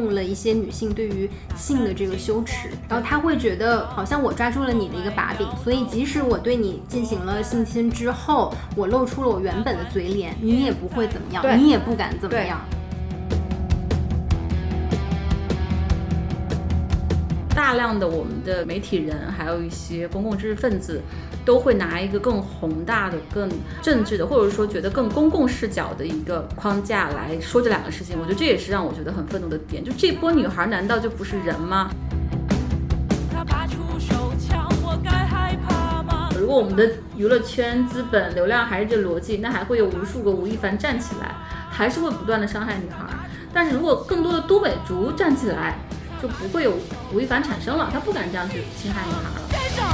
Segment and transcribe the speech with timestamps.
[0.00, 12.60] 用了一些女性对于性的这个羞耻，然后他会觉得好像我抓住了你的一个把柄，所以即使我对你进行了性侵之后，我露出了我原本的嘴脸，你也不会怎么样，你也不敢怎么样。
[17.68, 21.02] 大量的我们的媒体人，还有一些公共知识分子，
[21.44, 23.46] 都会拿一个更宏大的、更
[23.82, 28.16] 政治的，或者说觉得更公共视角的一个框架来说这两个事情。
[28.18, 29.84] 我觉得这也是让我觉得很愤怒的点。
[29.84, 31.90] 就这波女孩，难道就不是人吗？
[33.30, 36.30] 他拔出手枪，我该害怕吗？
[36.40, 41.34] 如果我们的娱乐圈资本流量还是这逻辑，那还会有无数个吴亦凡站起来，
[41.68, 43.04] 还是会不断的伤害女孩。
[43.52, 45.76] 但是如果更多的都美竹站起来，
[46.20, 46.72] 就不会有
[47.12, 49.40] 吴亦凡产生了，他不敢这样去侵害女孩了。
[49.50, 49.86] 先生，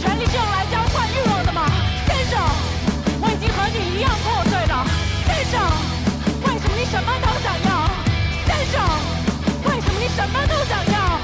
[0.00, 1.66] 权力是用来交换欲望的吗？
[2.06, 2.40] 先生，
[3.22, 4.84] 我已经和你一样破碎了。
[5.26, 5.62] 先生，
[6.42, 7.70] 为什么你什么都想要？
[8.44, 8.74] 先生，
[9.70, 11.20] 为什么你什么都想要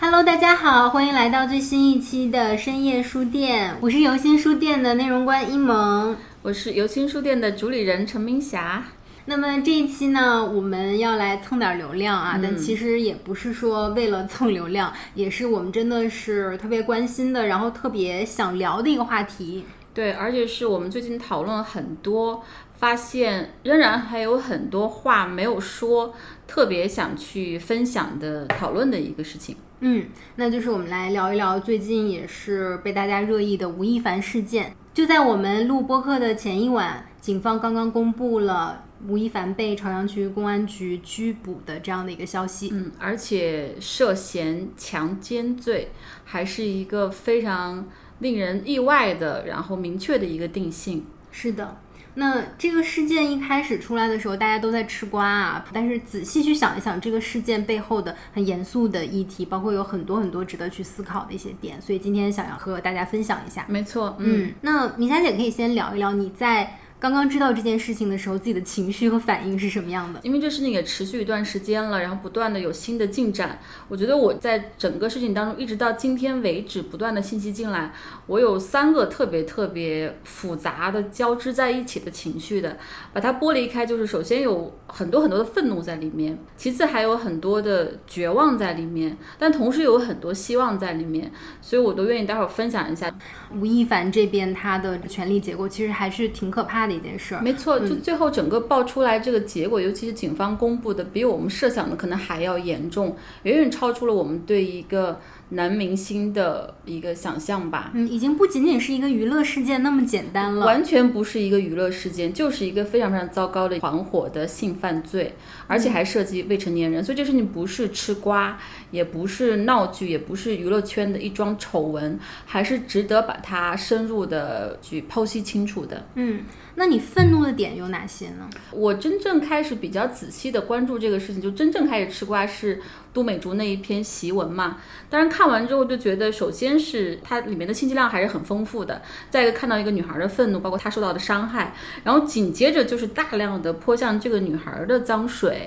[0.00, 6.16] ？Hello，大家好，欢迎来到最新一期的深夜书店，我是游心书店的内容官一萌。
[6.42, 8.82] 我是游心书店的主理人陈明霞。
[9.28, 19.66] 那么这一期呢，我们要来蹭点流量啊，但其实也不是说为了蹭流量，也是我们真的是特别关心的，然后特别想聊的一个话题。
[19.92, 22.42] 对，而且是我们最近讨论了很多，
[22.78, 26.14] 发现仍然还有很多话没有说，
[26.46, 29.54] 特别想去分享的讨论的一个事情。
[29.80, 34.74] 嗯，那就是我们来聊一聊最近也是被大家热议的吴亦凡事件。
[34.94, 42.70] 就在我们录播客的前一晚，警方刚刚公布了吴亦凡被朝阳区公安局拘捕的这样的一个消息。
[42.72, 45.90] 嗯，而且涉嫌强奸罪，
[46.24, 47.86] 还是一个非常
[48.18, 51.04] 令人意外的，然后明确的一个定性。
[51.30, 51.78] 是的，
[52.14, 55.64] 那这个事件一开始出来的时候，大家都在吃瓜啊。
[55.72, 63.64] 但是仔细去想一想，这个事件背后的很严肃的议题，包括有很多很多值得去思考的一些点，所以今天想要和大家分享一下。
[63.68, 70.18] 没错，嗯，嗯，那米霞姐可以先聊一聊你在刚刚知道这件事情的时候，自己的情绪和反应是什么样的？
[70.24, 73.60] 因为这事情也持续一段时间了，然后不断的有新的进展。
[73.86, 77.92] 我觉得我在整个事情当中，一直到今天为止，不断的信息进来，
[78.28, 82.76] 我有三个特别特别复杂的交织在一起的情绪的。
[83.12, 93.12] 把它剥离开，就是首先有很多很多的愤怒在里面，其次还有很多的绝望在里面，但同时有很多希望在里面，所以我都愿意待会儿分享一下。
[93.58, 97.40] 吴亦凡这边他的权力结构其实还是挺可怕的一件事儿。
[97.40, 105.18] 没错，就最后整个爆出来这个结果，尤其是警方公布的，比我们设想的可能还要严重，远远超出了我们对一个
[105.50, 107.90] 男明星的一个想象吧。
[107.94, 110.66] 嗯，已经不仅仅是一个娱乐事件那么简单了。
[110.66, 115.34] 完全不是一个娱乐事件，就是一个非常非常糟糕的团伙的性犯罪，
[115.68, 118.58] 而且还涉及未成年人，所以这事情不是吃瓜，
[118.90, 126.06] 也不是闹剧，也不是娱乐圈的一桩丑闻，还是值得把它深入的去剖析清楚的。
[126.14, 126.40] 嗯，
[126.74, 128.48] 那你愤怒的点有哪些呢？
[128.72, 132.80] 我真正开始比较仔细的关注这个事情，就真正开始吃瓜是
[133.12, 134.78] 都美竹那一篇檄文嘛。
[135.10, 141.74] 当然看完之后就觉得，首先是它里面的信息量还是很丰富的，再一个看到一个女孩的愤怒，包括她受到的伤害，
[142.04, 145.57] 然后紧接着就是大量的泼向这个女孩的脏水，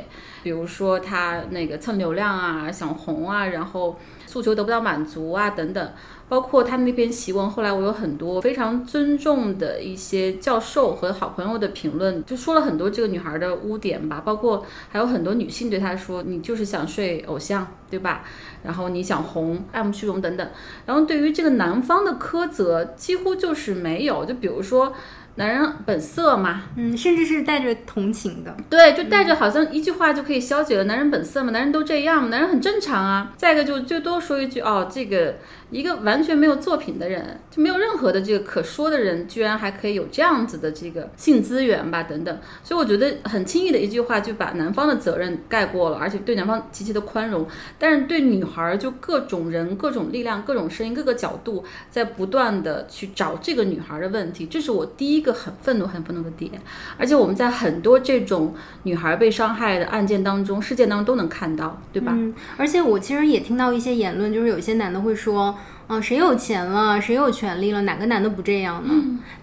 [0.43, 5.91] 比如说她那个蹭流量啊、想红啊，然后诉求得不到满足啊等等。
[6.29, 14.21] 包括他那篇檄文，后来我有很多非常尊重的一些教授和好朋友的评论，就说了很多这个女孩的污点吧。
[14.23, 18.23] 包括还有很多女性对她说：“你就是想睡偶像，对吧？
[18.63, 20.49] 然后你想红，爱慕虚荣等等。”
[20.87, 24.23] 然后对于这个男方的苛责，几乎就是没有。
[24.23, 24.93] 就比如说。
[25.41, 28.55] 男人本色嘛，嗯，甚至是带着同情的。
[28.69, 33.33] 对，就带着好像一句话就可以消解了男人本色嘛，男人都这样嘛，男人很正常啊。
[33.35, 35.37] 再一个就最多说一句哦，这个
[35.71, 42.37] 一个完全没有作品的人，就没有任何的这个可说的人，居然还可以有这样子的这个性资源吧，等等。
[42.63, 47.47] 所以我觉得很轻易的一句话就把男方的责任盖过了，而且对男方极其的宽容，
[47.79, 56.51] 但是对女孩儿就各种人、各种力量、各种声音、各个角度，在不断的去找这个女孩儿的问题，这是我第一个很愤怒、很愤怒的点。
[56.97, 58.53] 而且我们在很多这种
[58.83, 62.11] 女孩儿被伤害的案件当中、事件当中都能看到，对吧？
[62.13, 65.55] 嗯，而且我其实也听到一些言论，就是有些男的会说，
[65.91, 68.93] 嗯、谁有钱了，谁有权利了，哪个男的不这样呢？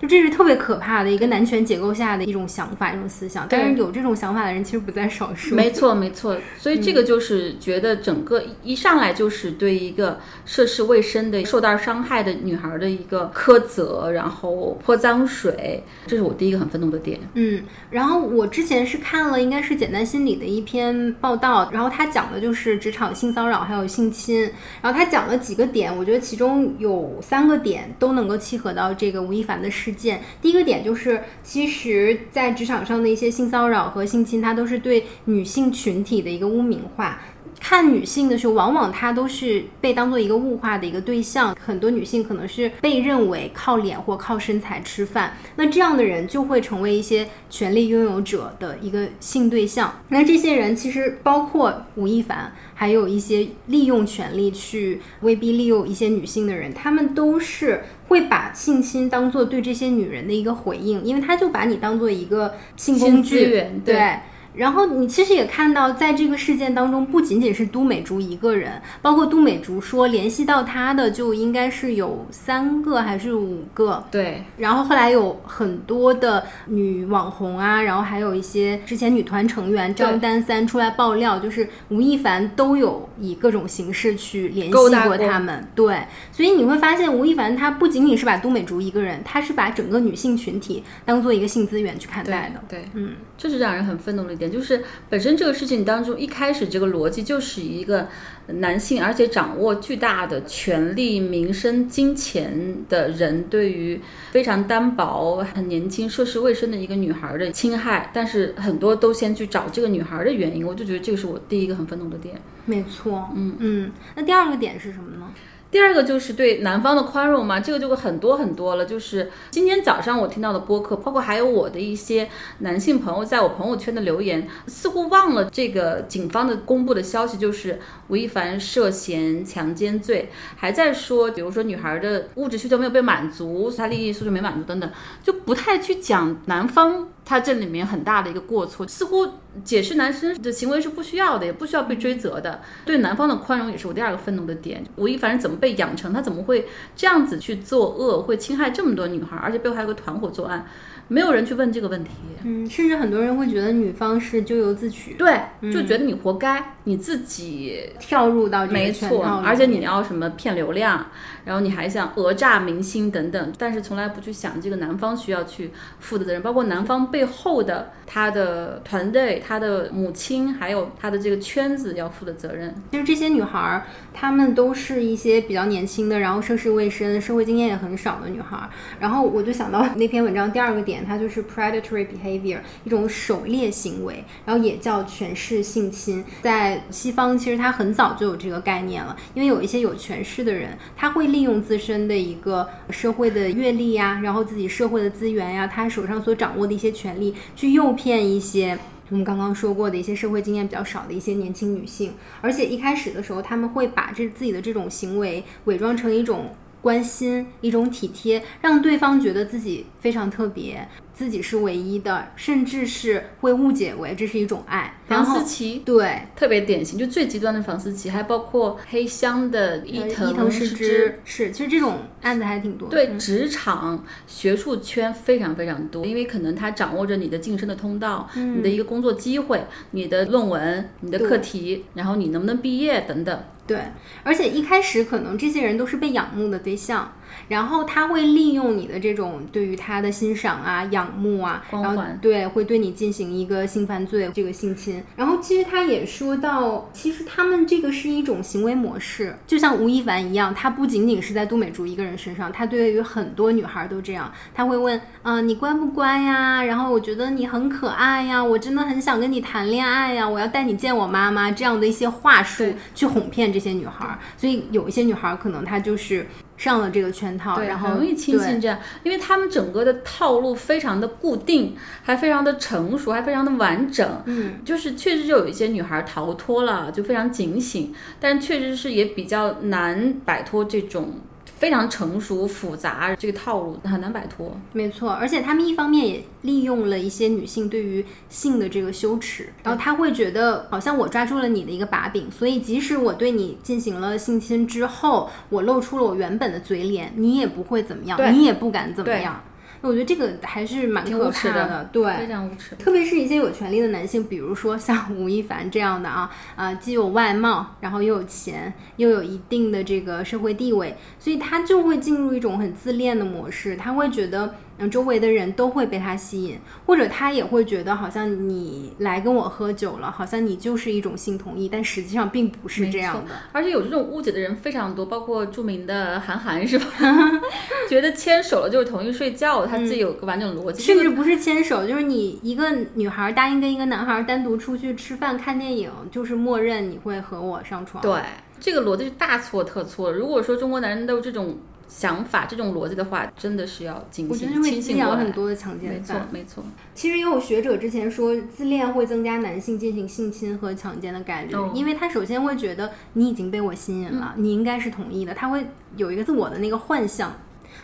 [0.00, 3.46] 就这是特别可怕的一个男权结构下的一种想法、一种思想。
[3.50, 5.54] 但是有这种想法的人其实不在少数。
[5.54, 6.38] 没错，没错。
[6.56, 17.20] 所以这个就是觉得整个一上来就是对一个涉世未深的、受到伤害的女孩的一个苛责，然后泼脏水，这是我第一个很愤怒的点。
[17.34, 24.50] 嗯，然后我之前是看了应该是简单心理的一篇报道，然后他讲的就是职场性骚扰还有性侵，
[24.80, 30.22] 然后他讲了几个点，我觉得其中有三个点都能够契合到这个吴亦凡的事件。
[30.40, 37.20] 第一个点就是，其实，在职场上的一些性骚扰和性侵，它都是对女性群体的一个污名化。
[37.60, 41.56] 看女性的时候，往往她都是被当做一个物化的一个对象。
[41.60, 50.00] 很多女性可能是被认为靠脸或靠身材吃饭，那这样的人就会成为一些权力拥有者的一个性对象。
[50.08, 64.20] 那这些人其实包括吴亦凡，还有一些利用权力去威逼利诱一些女性的人，他们都是会把性侵当做对这些女人的一个回应，因为他就把你当做一个性工具，对。
[64.58, 85.64] 然后你其实也看到，在这个事件当中，不仅仅是都美竹一个人，包括都美竹说联系到她的就应该是有三个还是五个，对，然后后来有很多的女网红啊，然后还有一些之前女团成员张丹三出来爆料，就是吴亦凡都有以各种形式去联系过他们。
[85.76, 86.00] 对，
[86.32, 92.60] 所以你会发现吴亦凡他不仅仅是把都美竹一个人，他是把整个女性群体当做一个性资源去看待的。
[92.68, 98.08] 对，嗯，这是让人很愤怒的一点，就是本身这个事情当中一开始这个逻辑就是一个
[98.46, 104.00] 男性，而且掌握巨大的权力、名声、金钱的人对于
[104.30, 112.40] 非常单薄、很年轻、涉世未深的一个女孩的侵害，但是很多都先去找这个女孩的原因，我就觉得这个是我第一个很愤怒的点。
[112.64, 113.28] 没错。
[113.34, 115.32] 嗯嗯，那第二个点是什么呢？
[115.70, 118.86] 第二个就是对男方的宽容嘛，这个就会很多很多了。
[118.86, 122.28] 就是今天早上我听到的播客，包括还有我的一些
[122.60, 127.78] 男性朋友在我朋友圈的留言，似乎忘了这个警方的公布的消息，就是
[128.08, 134.90] 吴亦凡涉嫌强奸罪，还在说，比如说女孩的物质需求没有被满足，她利益诉求没满足等等，
[135.22, 137.08] 就不太去讲男方。
[137.28, 139.28] 他这里面很大的一个过错，似乎
[139.62, 142.62] 解释男生的行为是不需要的，也不需要被追责的。
[142.86, 144.82] 对男方的宽容也是我第二个愤怒的点。
[144.96, 146.10] 吴亦凡是怎么被养成？
[146.10, 146.66] 他怎么会
[146.96, 150.66] 这样子去作恶，会侵害这么多女孩，而且背后还有个团伙作案？
[151.08, 152.10] 没有人去问这个问题。
[152.44, 155.40] 嗯，甚至很多人会觉得女方是咎由自取，对，
[155.72, 161.04] 就觉得你活该，你自己跳入到这没错个圈套，里而且你要什么骗流量，
[161.44, 172.72] 然后你还想讹诈明星等等，但是从来不去想这个男方需要去负的责任，包括男方背后的他的团队、他的母亲，还有他的这个圈子要负的责任。
[172.92, 173.82] 其实这些女孩儿，
[174.14, 178.70] 她们都是一些比较年轻的，然后涉世未深、社会经验也很少的女孩儿。
[179.00, 186.24] 然后我就想到那篇文章第二个点，它就是 predatory behavior，一种狩猎行为，然后也叫权势性侵。
[186.42, 198.78] 在西方，其实它很早就有这个概念了，因为有一些有权势的人，他会利用自身的一个社会的阅历呀，然后自己社会的资源呀，他手上所掌握的一些权利，去诱骗一些。
[199.10, 202.12] 我们刚刚说过的一些社会经验比较少的一些年轻女性，
[202.42, 210.86] 而且一开始的时候，他们会把这自己的这种行为伪装成一种关心、一种体贴，让对方觉得自己非常特别，
[211.18, 214.94] 自己是唯一的，甚至是会误解为这是一种爱。
[215.08, 222.92] 房思琪对，特别典型，就最极端的房思琪，还包括黑箱的伊呃藤伊藤诗诗织是，其实这种案子还挺多的。
[222.92, 233.42] 对职场、学术圈非常非常多，因为可能他掌握着你的晋升的通道、你的一个工作机会、你的论文、你的课题，然后你能不能毕业等等。
[233.66, 233.78] 对，
[234.22, 237.12] 而且一开始可能这些人都是被仰慕的对象，
[237.48, 245.02] 然后他会利用你的这种对于他的欣赏啊、仰慕啊，然后对会对你进行一个性犯罪、这个性侵。
[245.16, 254.32] 然后其实他也说到，其实他们这个是一种行为模式，就像吴亦凡一样，他不仅仅是在杜美竹一个人身上，他对于很多女孩都这样。
[254.54, 256.62] 他会问，啊、你乖不乖呀？
[256.64, 264.18] 然后我觉得你很可爱呀，我真的很想跟你谈恋爱呀，我要带你见我妈妈，这样的一些话术去哄骗这些女孩儿。
[264.36, 266.26] 所以有一些女孩儿可能她就是
[266.58, 274.22] 上了这个圈套，然后很容易轻信这样，因为他们整个的套路非常的固定，还非常的成熟，还非常的完整。
[274.26, 281.14] 嗯，就是确实就有一些女孩逃脱了，就非常警醒，但确实是也比较难摆脱这种
[281.58, 284.56] 非常成熟复杂这个套路，很难摆脱。
[284.72, 299.42] 没错，而且他们一方面也利用了一些女性对于性的这个羞耻，然后他会觉得好像我抓住了你的一个把柄，所以即使我对你进行了性侵之后，我露出了我原本的嘴脸，你也不会怎么样，你也不敢怎么样。
[299.80, 302.74] 那我觉得这个还是蛮可怕的对，非常无耻。
[302.76, 314.54] 特别是一些有权利的男性，比如说像吴亦凡这样的啊，啊、既有外貌，然后又有钱，又有一定的这个社会地位，所以他就会进入一种很自恋的模式，他会觉得。
[314.78, 323.32] 嗯，周围的人都会被他吸引，或者他也会觉得好像你来跟我喝酒了，好像你就是一种性同意，但实际上并不是这样的。
[323.52, 326.86] 而且有这种误解的人非常多，包括著名的韩寒是吧？
[327.88, 330.82] 觉得牵手了就是同意睡觉，他自己有个完整的逻辑。
[330.84, 338.02] 这个甚至不是牵手，就是你一个女孩答应跟一个男孩单独出去吃饭、看电影，就是默认你会和我上床。
[338.02, 338.20] 对
[338.60, 340.12] 这个逻辑是大错特错。
[340.12, 341.56] 如果说中国男人都有这种
[341.88, 345.32] 想法、这种逻辑的话，真的是要警醒、我觉得会很。
[345.32, 346.64] 多的强奸犯。，错没错。
[346.94, 355.66] 其实也有学者之前说，自恋会增加男性进行性侵和强奸的概率，哦因为他首先会觉得你已经被我吸引了，你应该是同意的，他会
[355.96, 357.32] 有一个自我的那个幻象。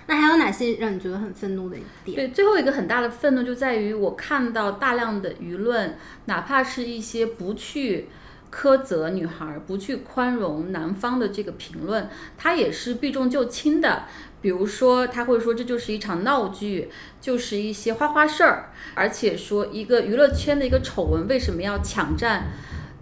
[0.07, 2.17] 那还有哪些让你觉得很愤怒的点？
[2.17, 8.09] 对，最后一个很大的愤怒就在于我看到大量的舆论，哪怕是一些不去
[8.55, 12.09] 苛责女孩、不去宽容男方的这个评论，
[12.39, 14.05] 他也是避重就轻的。
[14.41, 16.89] 比如说，他会说这就是一场闹剧，
[17.21, 22.53] 就是一些花花事儿，而且说一个娱乐圈的一个丑闻为什么要抢占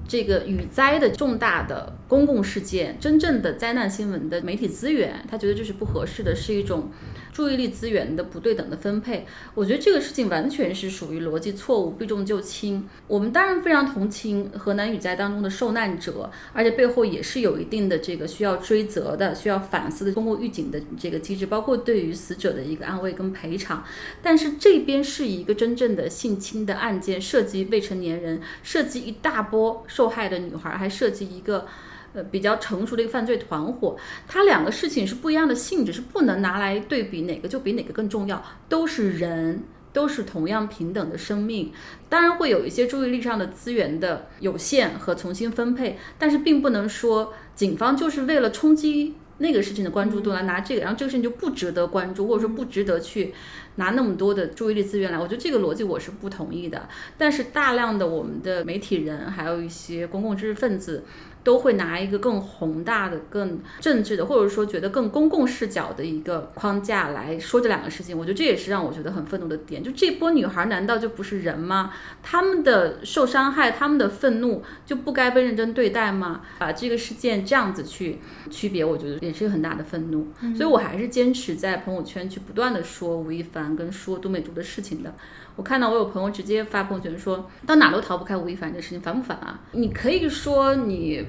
[0.08, 6.90] 这个雨灾的重大的公共事件、真正的灾难新闻的媒体资源，他觉得这是不合适的，是一种
[7.32, 9.26] 注意力资源的不对等的分配。
[9.54, 12.86] 我觉得这个事情完全是属于逻辑错误，避重就轻。
[13.08, 23.82] 我们当然非常同情河南雨灾当中的受难者，而且背后也是有一定的这个需要追责的、需要反思的公共预警的这个机制，包括对于死者的一个安慰跟赔偿。
[24.22, 31.66] 但是这边是一个真正的性侵的案件，涉及未成年人，涉及一大波受害的女孩，还涉及一个。
[32.14, 33.96] 呃，比较成熟的一个犯罪团伙，
[34.28, 39.62] 它两个事情是不一样的性质，是不能拿来对比哪个就比哪个更重要，都是人，
[39.94, 41.72] 都是同样平等的生命。
[42.10, 53.32] 当然会有一些注意力上的资源的有限和重新分配，但是并不能说警方就是为了冲击那个事情的关注度来拿这个，然后这个事情就不值得关注，或者说不值得去
[53.76, 55.18] 拿那么多的注意力资源来。
[55.18, 56.86] 我觉得这个逻辑我是不同意的。
[57.16, 61.04] 但是大量的我们的媒体人，还有一些公共知识分子。
[61.44, 68.16] 都会拿一个更宏大的、更政治的，或者说觉得更公共视角的一个框架来说这两个事情。
[68.16, 69.82] 我觉得这也是让我觉得很愤怒的点。
[69.82, 71.92] 就这波女孩难道就不是人吗？
[72.22, 76.42] 她们的受伤害、她们的愤怒就不该被认真对待吗？
[76.58, 78.20] 把这个事件这样子去
[78.50, 80.28] 区别，我觉得也是一个很大的愤怒。
[80.56, 85.14] 所以我还是坚持在朋友圈去不断的说吴亦凡跟说杜美竹的事情的。
[85.54, 89.60] 我看到我有朋友直接发朋友圈说，到哪都逃不开吴亦凡这事情，烦不烦啊？
[89.72, 91.24] 你可以说你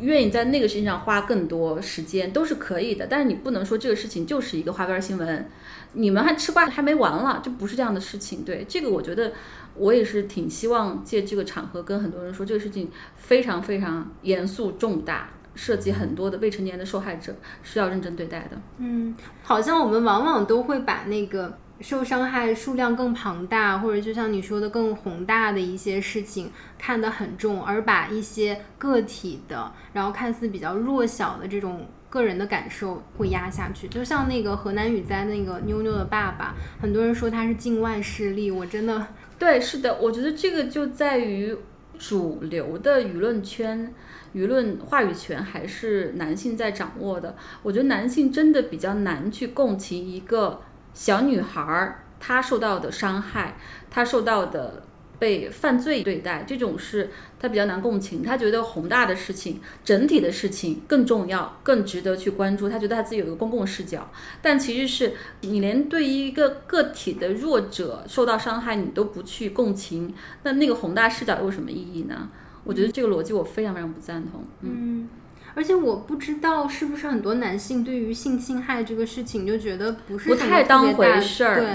[0.00, 5.48] 愿意在那个事情上花更多时间，都是可以的，但是你不能说这个事情就是一个花边新闻，
[5.92, 8.44] 你们还吃瓜还没完了，就不是这样的事情。
[8.44, 9.32] 对这个，我觉得
[9.74, 15.30] 我也是挺希望借这个场合跟很多人说，这个事情非常非常严肃重大。
[15.54, 18.58] 涉及很多的未成年的受害者是要认真对待的。
[18.78, 21.52] 嗯，好像我们往往都会把那个
[21.82, 33.88] 受伤害数量更庞大，或者就像你说的更宏大的一些事情看得很重，而把一些个体的，然后看似比较弱小的这种个人的感受会压下去。
[33.88, 41.56] 就像那个河南雨灾那个妞妞的爸爸，很多人说他是境外势力，我真的 对，是的，我觉得这个就在于
[41.98, 43.92] 主流的舆论圈。
[44.34, 50.62] 舆论话语权还是男性在掌握的，我觉得男性真的比较难去共情一个
[50.94, 53.56] 小女孩儿她受到的伤害，
[53.90, 54.82] 她受到的
[55.18, 58.22] 被犯罪对待，这种是她比较难共情。
[58.22, 62.68] 她觉得宏大的事情、整体的事情更重要、更值得去关注。
[62.68, 72.28] 她觉得她自己有一个公共视角，但其实是你连对于一个个体的弱者受到伤害你都不去共情，那那个宏大视角有什么意义呢？
[72.64, 74.44] 我觉得这个逻辑我非常非常不赞同。
[74.60, 75.08] 嗯，
[75.54, 81.68] 而且我不知道是不是很多男性对于性侵害这个事情就觉得不是不太当回事儿对，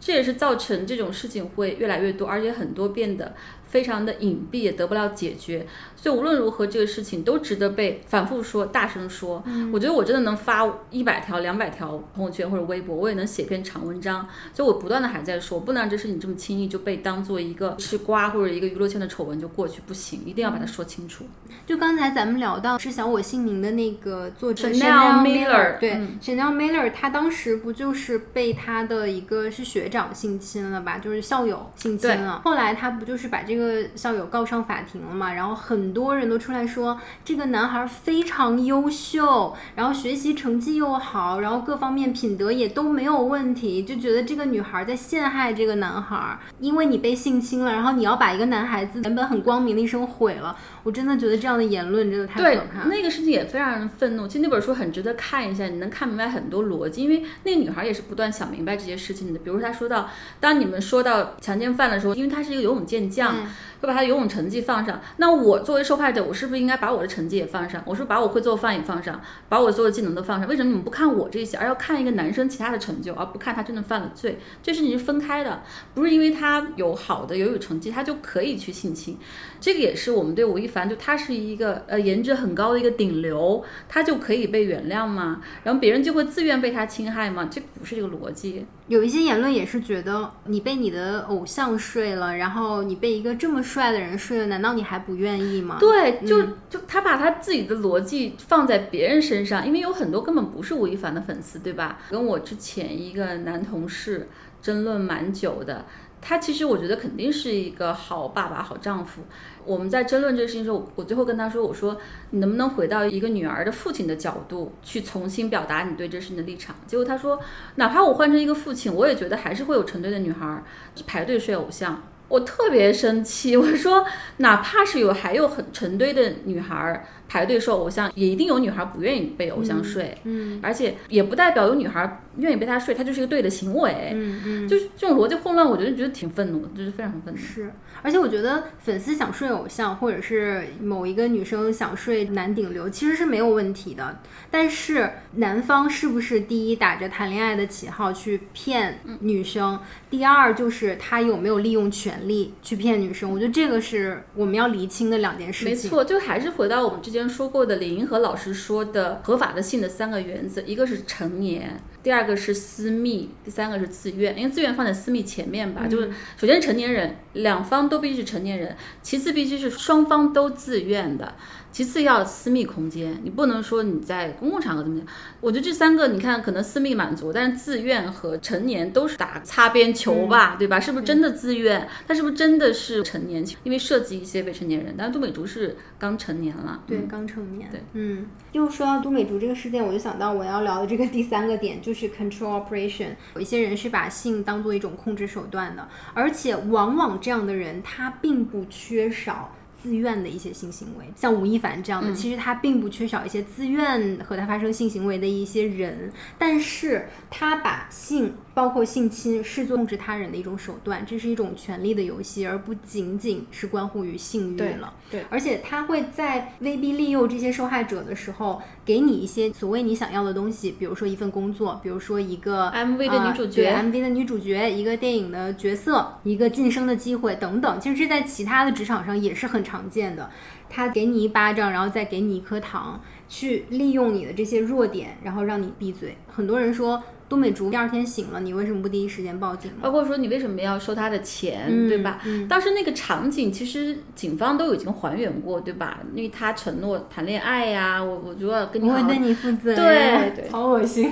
[0.00, 3.34] 这也是造成这种事情会越来越多，而且很多变得
[3.70, 5.66] 非常的隐蔽，也得不了解决。
[5.96, 9.42] 所以无论如何，这个事情都值得被反复说、大声说。
[9.72, 14.26] 我觉得我真的能发一百条、两百条朋友圈或者微博，我也能写篇长文章。
[14.52, 21.24] 所以我不断的还在说，不能让这事情这么轻易就被当做一个吃瓜或者一个娱乐圈的丑闻就过去，不行，一定要把它说清楚。
[21.66, 32.40] 就刚才咱们聊到知晓我姓名的那个作者 Chanel Miller，Miller，对、嗯 Chanel Miller，他当时不就是被他的一个是学长性侵了吧，就是校友性侵了。
[32.42, 33.59] 后来他不就是把这个
[33.94, 35.32] 校友告上法庭了嘛？
[35.32, 50.56] 然后很多人都出来说这个男孩非常优秀，然后学习成绩又好，然后各方面品德也都没有问题，就觉得这个女孩在陷害这个男孩，因为你被性侵了，然后你要把一个男孩子原本很光明的一生毁了。
[50.82, 52.86] 我真的觉得这样的言论真的太可怕，了。
[52.86, 54.26] 那个事情也非常让人愤怒。
[54.26, 57.02] 其实那本书很值得看一下，你能看明白很多逻辑。
[57.02, 59.38] 因为那个女孩也是不断想明白这些事情的。
[59.40, 63.69] 比如她说到，当你们说到强奸犯的时候，因为他是一个游泳健将，嗯 yeah.
[63.80, 65.00] 会把他游泳成绩放上。
[65.16, 67.82] 那我作为受害者，我是不是应该把我的成绩也放上？
[67.86, 70.48] 我是不是把我会做饭也放上，把我所有技能都放上？
[70.48, 74.38] 为什么你们不看我这些，而要看一个男生其他的成就，而不看他真的犯了罪？
[74.62, 75.62] 这事情是分开的，
[75.94, 79.18] 不是因为他有好的游泳成绩，他就可以去性侵。
[79.60, 85.40] 这个也是我们对吴亦凡，就他是一个呃颜值很高的一个顶流，他就可以被原谅吗？
[85.64, 87.48] 然后别人就会自愿被他侵害吗？
[87.50, 88.66] 这不是这个逻辑。
[88.88, 95.76] 有一些言论也是觉得你被你的偶像睡了，然后你被一个这么帅的人睡了，难道你还不愿意吗？
[95.78, 101.98] 对，就就他把他自己的逻辑放在别人身上，因为有很多根本不是吴亦凡的粉丝，对吧？
[102.10, 104.28] 跟我之前一个男同事
[104.60, 105.86] 争论蛮久的。
[106.22, 109.22] 他其实我觉得肯定是一个好爸爸、好丈夫。
[109.64, 111.96] 我们在争论这个事情的时候，我我最后跟他说：“我说
[112.28, 117.40] 你能不能回到一个女儿的父亲的角度去重新表达你对这事情的立场？”结果他说
[117.76, 120.62] ：“哪怕我换成一个父亲，我也觉得还是会有成堆的女孩儿
[121.06, 124.06] 排队睡偶像。”我特别生气，我说
[124.38, 134.10] 哪怕是有还有很成堆的女孩儿排队受偶像，也一定有女孩儿不愿意被偶像睡，嗯而且也不代表有女孩儿愿意被他睡，他就是一个对的行为。
[134.12, 137.40] 嗯嗯，就是这种逻辑混乱，我觉得觉得挺愤怒的，就是非常愤怒。
[137.40, 137.70] 是，
[138.02, 144.18] 而且我觉得粉丝想睡偶像，或者是某一个女生想睡男顶流，其实是没有问题的。
[144.50, 149.78] 但是男方是不是第一打着谈恋爱的旗号去骗女生？
[150.10, 153.30] 第二就是他有没有利用权力去骗女生？
[153.30, 155.70] 我觉得这个是我们要厘清的两件事情。
[155.70, 164.36] 没错，就还是回到我们之前说过的李银河老师说的合法的性的三个原则，一个是成年，第二个是私密，第三个是自愿。
[164.36, 171.34] 因为自愿放在私密前面吧，就是首先是成年人，两方都必须是成年人，其次必须是双方都自愿的。
[171.72, 175.06] 其次要私密空间，你不能说你在公共场合怎么样。
[175.40, 180.80] 我觉得这三个，你看可能私密满足，但是自愿和成年都是打擦边球吧，对吧？
[180.80, 181.86] 是不是真的自愿？
[182.08, 183.44] 他是不是真的是成年？
[183.62, 187.70] 因为涉及一些未成年人，但是杜美竹是刚成年了，对，嗯刚成年。
[187.70, 193.10] 对，嗯，又说到都美竹这个事件，我就想到我要聊的这个第三个点，就是 control operation。
[193.36, 199.54] 有一些人是把性当做一种控制手段的，而且往往这样的人他并不缺少。
[199.82, 214.92] 自愿的一些性行为，像吴亦凡这样的，其实他并不缺少一些自愿和他发生性行为的一些人，但是他把性包括性侵视作控制他人的一种手段，这是一种权力的游戏，而不仅仅是关乎于性欲对了。
[215.10, 227.80] 对而且他会在威逼利诱这些受害者的时候，给你一些所谓你想要的东西，比如说一份工作，比如说一个 MV 的女主角呃对 MV 的女主角，一个电影的角色，一个晋升的机会等等。
[227.80, 230.30] 其实这在其他的职场上也是很常见的。
[230.70, 236.16] 他给你一巴掌，然后再给你一颗糖，去利用你的这些弱点，然后让你闭嘴。
[236.32, 237.02] 很多人说。
[237.30, 239.70] 都美竹第二天醒了，你为什么不第一时间报警？
[239.80, 242.18] 包括说你为什么要收他的钱，嗯对吧？
[242.26, 246.00] 嗯当时那个场景其实警方都已经还原过，对吧？
[246.12, 249.76] 因为他承诺谈恋爱呀、我我就要跟你我会对你负责。
[249.76, 251.08] 对对好恶心。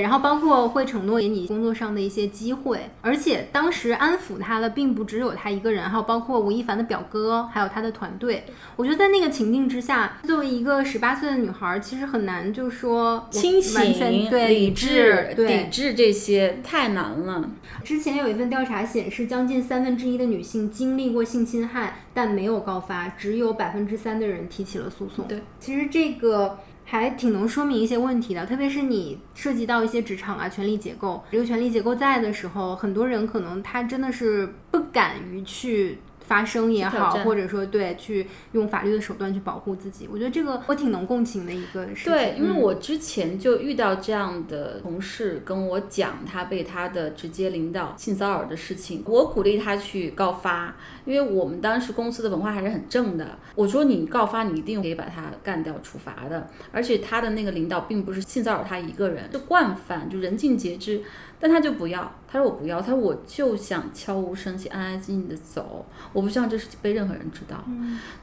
[0.00, 8.44] 然后包括会承诺给你工作上的一些机会，而且当时安抚他的并不只有他一个人，还有包括吴亦凡的表哥，还有他的团队。
[8.76, 17.50] 我觉得在那个情境之下，作为一个十八岁的女孩，其实很难就说我清醒、对理智，对抵制这些太难了。
[17.84, 25.26] 之前有一份调查显示，将近三分之一的女性经历过性侵害，但没有告发，只有百分之三的人提起了诉讼。
[25.28, 35.98] 对，其实这个还挺能说明一些问题的，特别是你涉及到一些职场啊权力结构，这个权力结构在的时候，很多人可能他真的是不敢于去。
[36.24, 42.12] 发声也好，或者说对去用法律的手段去保护自己，我觉得这个我挺能共情的一个事情。
[42.12, 53.38] 对，因为嗯我之前就遇到这样的同事跟我讲他被他的直接领导性骚扰的事情，我鼓励他去告发，因为我们当时公司的文化还是很正的。
[53.54, 56.48] 我说你告发，你一定可以把他干掉、处罚的。
[56.70, 61.02] 而且他的那个领导并不是性骚扰他一个人，是惯犯，就人尽皆知。
[61.42, 67.64] 但他就不要，他说我不要，他说我就想悄无声息、安安静静的走，我不希望这事被任何人知道。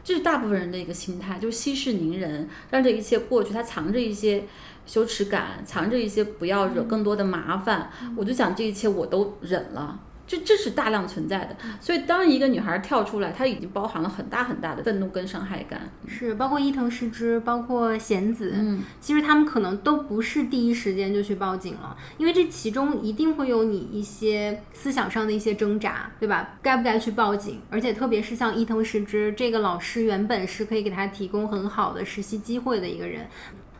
[0.05, 3.53] 这是大部分人的一个心态，就是息事宁人，让这一切过去。
[3.53, 4.45] 他藏着一些
[4.85, 7.89] 羞耻感，藏着一些不要惹更多的麻烦。
[8.15, 9.99] 我就想这一切我都忍了。
[10.29, 15.89] 这这是大量存在的，所以当一个女孩跳出来，她已经包含了很大很大的愤怒跟伤害感。
[16.07, 26.59] 是包括伊藤诗织，包括贤子，嗯，其实他们可能都不是第一时间就去报警了，因为这其中一定会有你一些思想上的一些挣扎，对吧？
[26.61, 27.59] 该不该去报警？
[27.71, 33.25] 而且特别是像伊藤诗织这个老师，原本是可以给他提供很好的实习机会的一个人。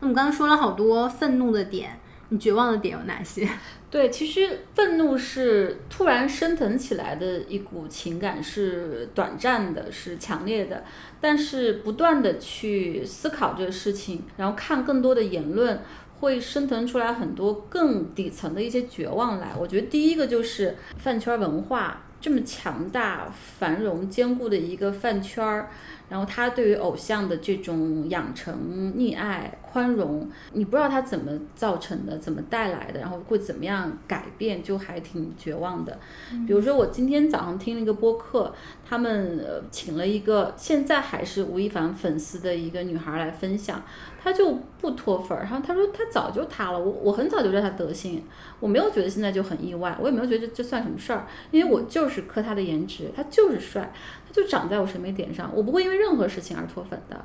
[0.00, 3.48] 我们刚刚说了好多愤怒的点，你绝望的点有哪些？
[3.90, 10.84] 对，其实愤怒是突然升腾起来的一股情感，是短暂的，是强烈的。
[11.20, 15.80] 但是不断的去思考这个事情，然后看更多的言论，
[16.20, 19.54] 会升腾出来很多更底层的一些绝望来。
[19.58, 25.68] 我觉得第一个就是饭圈文化这么强大、繁荣、坚固的一个饭圈儿。
[26.10, 35.98] 然后他对于偶像的这种养成、溺爱、宽容，你不知道他怎么造成的，怎么带来的，然后会怎么样改变，就还挺绝望的。
[36.46, 38.52] 比如说，我今天早上听了一个播客，
[38.84, 43.80] 他们呃请了一个现在还是吴亦凡粉丝的一个女孩来分享，
[44.20, 48.24] 她就不脱粉儿，然后她说她早就塌了，我我很早就知道她德行，
[48.58, 53.92] 我没有觉得现在就很意外，我也没有觉得这这算什么事儿，因为我就是磕他的颜值，他就是帅，
[54.32, 57.24] 就长在我审美点上，我不会因为任何事情而脱粉的。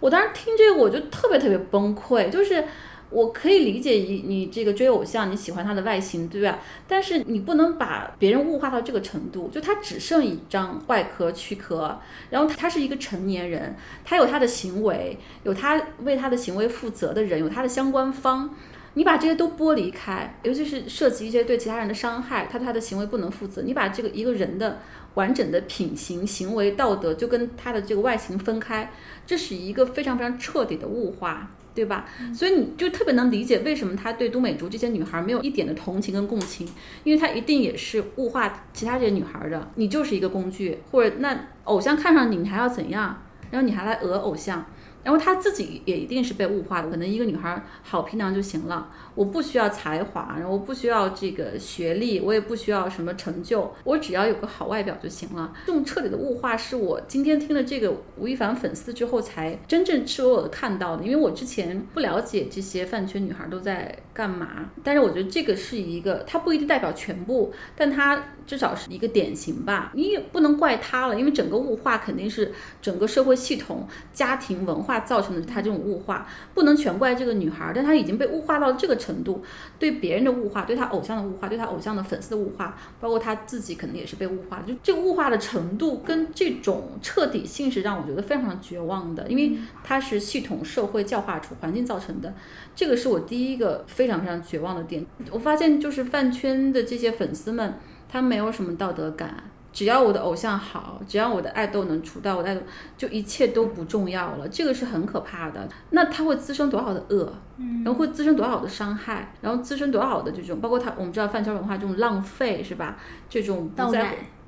[0.00, 2.64] 我当时听这个我就特别特别崩溃，就是
[3.10, 6.58] 我可以理解你你这个追偶像，你喜欢他的外形，对吧？
[6.88, 18.54] 但是你不能把别人物化到这个程度，就他只剩一张外壳躯壳，然后他是一个成年人，他有他的行为，有他为他的行为负责的人，有他的相关方。
[18.94, 23.62] 你把这些都剥离开，尤其是涉及一些对其他人的伤害，他他的行为不能负责。
[23.62, 24.80] 你把这个一个人的
[25.14, 28.92] 完整的品行、行为、道德，就跟他的这个外形分开，
[29.26, 32.06] 这是一个非常非常彻底的物化，对吧？
[32.34, 36.68] 所以你就特别能理解为什么他对都美竹这些女孩没有一点的同情跟共情，
[37.04, 39.70] 因为他一定也是物化其他这些女孩的。
[39.74, 43.22] 你就是一个工具，或者那偶像看上你，你还要怎样？
[43.50, 44.64] 然后你还来讹偶像。
[45.02, 55.52] 然后她自己也一定是被物化的，可能一个女孩好皮囊就行了，我不需要才华，然后我不需要这个学历，我也不需要什么成就，我只要有个好外表就行了。
[55.66, 69.92] 这种彻底的物化是我今天听了这个吴亦凡粉丝之后才真正赤裸裸的看到的，因为我之前不了解这些饭圈女孩都在干嘛，但是我觉得这个是一个，它不一定代表全部，但它至少是一个典型吧。
[69.94, 75.00] 你也不能怪她了，因为整个物化肯定是整个社会系统、家庭文化。
[75.10, 79.42] 造成的他这种物化，不能全怪这个女孩，但她已经被物化到这个程度，
[79.78, 84.62] 对别人的物化，对她偶像的物化，对她偶像的粉丝的物化，包括她自己肯定也是被物化。
[84.66, 92.34] 就这个物化的程度跟这种彻底性是让我觉得非常绝望的，因为它是系统、社会教化出环境造成的。
[92.76, 95.04] 这个是我第一个非常非常绝望的点。
[95.30, 97.74] 我发现就是饭圈的这些粉丝们，
[98.10, 99.34] 他没有什么道德感。
[99.72, 102.60] 只要我的偶像好，只要我的爱豆能出道，我的爱豆
[102.98, 105.68] 就一切都不重要了，这个是很可怕的。
[105.90, 112.96] 那他会滋生多少的恶，嗯然后会滋生多少的伤害，然后滋生多少的这种，包括他我们知道饭圈文化这种浪费是吧？
[113.28, 113.70] 这种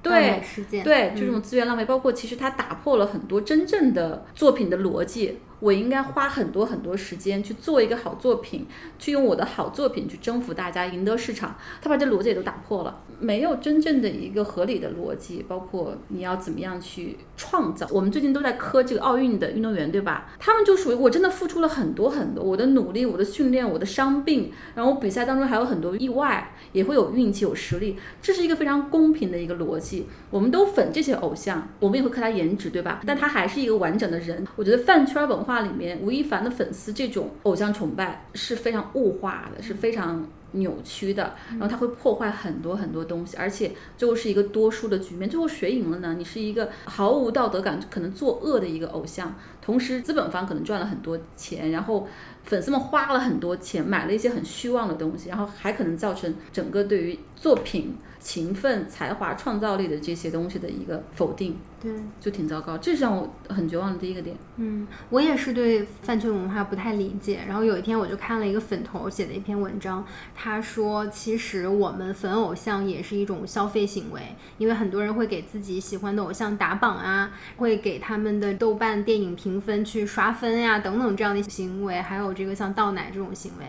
[0.03, 0.43] 对，
[0.83, 5.39] 对，嗯就这种资源浪费，包括其实它打破了很多真正的作品的逻辑。
[5.63, 8.67] 我应该花很多很多时间去做一个好作品，
[8.99, 11.55] 去用我的好作品去征服大家，赢得市场。
[11.81, 17.87] 他把这逻辑也都打破了，没有真正的一个合理的逻辑，包括你要怎么样去创造。
[17.93, 20.33] 我们最近都在磕这个奥运的运动员，对吧？
[20.41, 30.09] 他们就属于我真的付出了很多很多，我的努力、我的训练、我的伤病，然后比赛当中还有很多意外，也会有运气、有实力，这是一个非常公平的一个逻辑。
[30.29, 33.01] 我们都粉这些偶像，我们也会磕他颜值，对吧？
[33.07, 34.45] 但他还是一个完整的人。
[34.57, 45.29] 我觉得饭圈文化话里面，吴亦凡的粉丝这种偶像崇拜是非常物化的，是非常扭曲的，然后他会破坏很多很多东西，而且最后是一个多输的局面。
[45.29, 46.15] 最后谁赢了呢？
[46.17, 52.09] 你是一个毫无道德感、可能作恶的一个偶像，同时资本方可能赚了很多钱，然后
[52.45, 57.97] 粉丝们花了很多钱买了一些很虚妄的东西，然后还可能造成整个对于作品。
[58.23, 62.79] 勤奋、才华、创造力的这些东西的一个否定，对，就挺糟糕。
[62.79, 64.37] 这是让我很绝望的第一个点。
[64.59, 67.41] 嗯，我也是对饭圈文化不太理解。
[67.49, 74.21] 然后有一天我就看了一个粉头写的一篇文章，他说其实我们粉偶像也是一种消费行为，
[74.57, 83.67] 因为很多人会给自己喜欢的偶像打榜啊，会给他们的豆瓣电影评分去刷分呀等等这样的行为，还有这个像倒奶这种行为。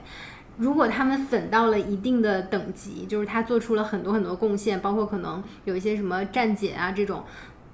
[0.57, 7.23] 如果他们粉到了一定的等级，就是他做出了很多很多贡献，包括可能有一些什么站姐啊这种，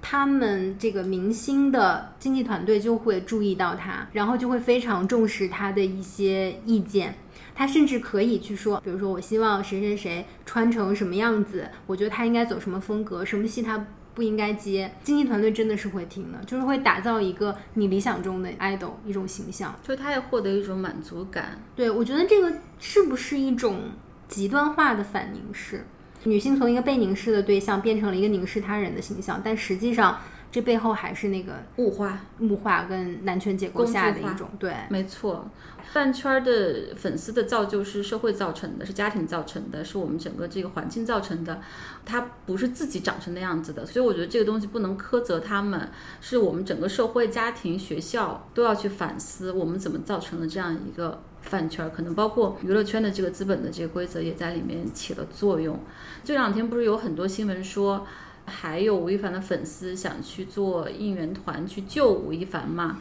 [0.00, 7.14] 他们这个明星的经纪团队就会注意到他，然后就会非常重视他的一些意见。
[7.54, 13.86] 他甚至可以去说，比如说我希望谁谁谁穿成什么样子，我觉得他应该走什么风格，什么戏他。
[14.20, 21.58] 不应该接，经纪团队真的是会听的，就是会打造一个你理想中的 idol 一种形象，就他也获得一种满足感。
[21.74, 23.80] 对，我觉得这个是不是一种
[24.28, 25.86] 极端化的反凝视？
[26.24, 30.18] 女性从一个被凝视的对象变成了一个凝视他人的形象，但实际上
[30.52, 34.50] 这背后还是那个物化、物化跟男权结构下的一种。
[34.58, 35.48] 对，没错。
[35.92, 41.60] 饭圈的粉丝的造就是社会造成的，是家庭造成的，是我们整个这个环境造成的，
[42.06, 55.80] 它不是自己长成那样子的，所以我觉得这个东西不能苛责他们，是我们整个社会、家庭、学校都要去反思，我们怎么造成了这样一个饭圈，可能包括娱乐圈的这个资本的这个规则也在里面起了作用。
[56.22, 58.06] 这两天不是有很多新闻说，
[58.44, 63.00] 还有吴亦凡的粉丝想去做应援团去救吴亦凡嘛？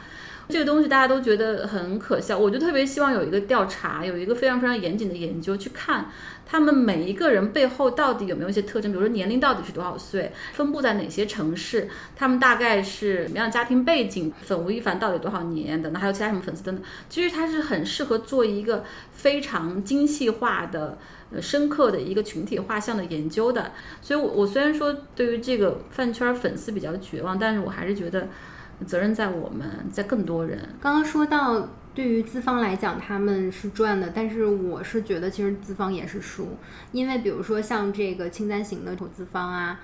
[0.49, 6.09] 这个东西大家都觉得很可笑，我就特别希望有一个调查，有一个非常非常严谨的研究，去看
[6.43, 20.97] 他们每一个人背后到底有没有一些特征，比如说年龄到底是多少岁，分布在哪些城市，他们大概是什么样的家庭背景，粉吴亦凡到底多少年等等，还有其他什么粉丝等等，其实它是很适合做一个非常精细化的、
[21.31, 23.71] 呃深刻的一个群体画像的研究的。
[24.01, 28.27] 所以，我我虽然说对于这个饭圈粉丝比较绝望，但是我还是觉得。
[28.85, 30.57] 责任在我们，在更多人。
[30.81, 36.57] 刚刚说到，对于资方来讲，他们是赚的，但是我是觉得，其实资方也是输，
[36.91, 39.79] 因为比如说像这个《清单型》的投资方啊，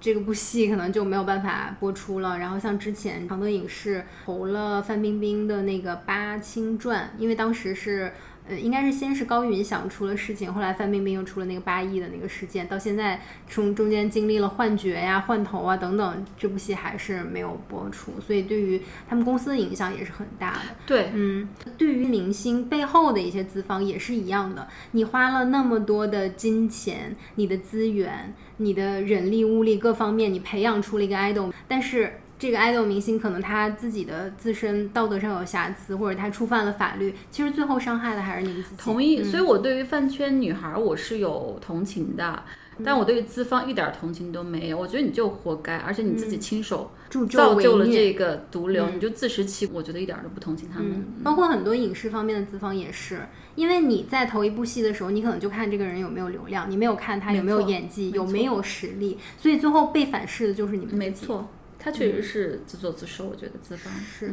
[0.00, 2.38] 这个部戏可能就没有办法播出了。
[2.38, 8.12] 然后像之前常德影视投了范冰冰的那个《八清传》，因为当时是。
[8.48, 20.60] 呃，应该是先是高云想出了事情，后来范冰冰又出了那个八亿的那个事件，到现在从中间经历了换角呀、换头啊等等，这部戏还是没有播出，所以对于他们公司的影响也是很大的。
[20.86, 32.20] 对，嗯，对于明星背后的一些资方也是一样的，你花了那么多的金钱、你的资源、你的人力物力各方面，你培养出了一个 idol，但是。
[32.38, 38.76] 这个爱豆明星可能他自己的自身道德上有瑕疵，或者他触犯了法律，其实最后伤害的还是你们自己。
[38.76, 42.42] 同意，所以我对于饭圈女孩我是有同情的，
[42.84, 44.78] 但我对于资方一点同情都没有。
[44.78, 46.92] 我觉得你就活该，而且你自己亲手
[47.28, 49.66] 造就了这个毒瘤，你就自食其。
[49.72, 51.04] 我觉得一点都不同情他们。
[51.24, 53.18] 包括很多影视方面的资方也是，
[53.56, 60.94] 因为你在投一部戏的时候，你可能就看这个人有没有流量，你没有看他有没有演技，有没有实力，所以最后被反噬的就是你们。
[60.94, 61.48] 没错。
[61.78, 64.32] 他确实是自作自受，我觉得资方是。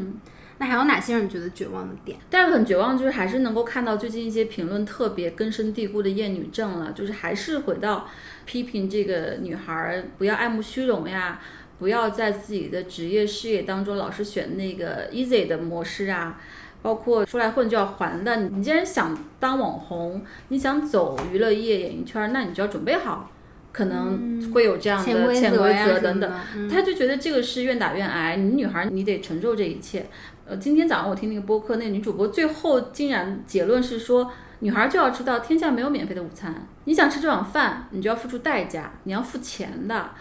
[0.57, 2.17] 那还有哪些让你觉得绝望的点？
[2.29, 8.07] 但是很绝望，就是还是能够看到最近一些评论特别根深蒂固的厌女症了，就是还是回到
[8.45, 11.41] 批评这个女孩不要爱慕虚荣呀，
[11.77, 16.39] 不要在自己的职业事业当中老是选那个 easy 的模式啊，
[16.81, 18.37] 包括出来混就要还的。
[18.37, 23.29] 你既然想当网红，你想走娱乐业演艺圈，那你就要准备好。
[23.75, 26.31] 可能会有这样的潜规则等等，
[26.71, 28.37] 他就觉得这个是愿打愿挨。
[28.37, 30.05] 你女孩你得承受这一切。
[30.45, 40.11] 呃，今天早上我听那个播客，那个女主播最后竟然结论是说，女孩就要知道天下没有免费的午餐，你想吃这碗饭，你就要付出代价，你要付钱的。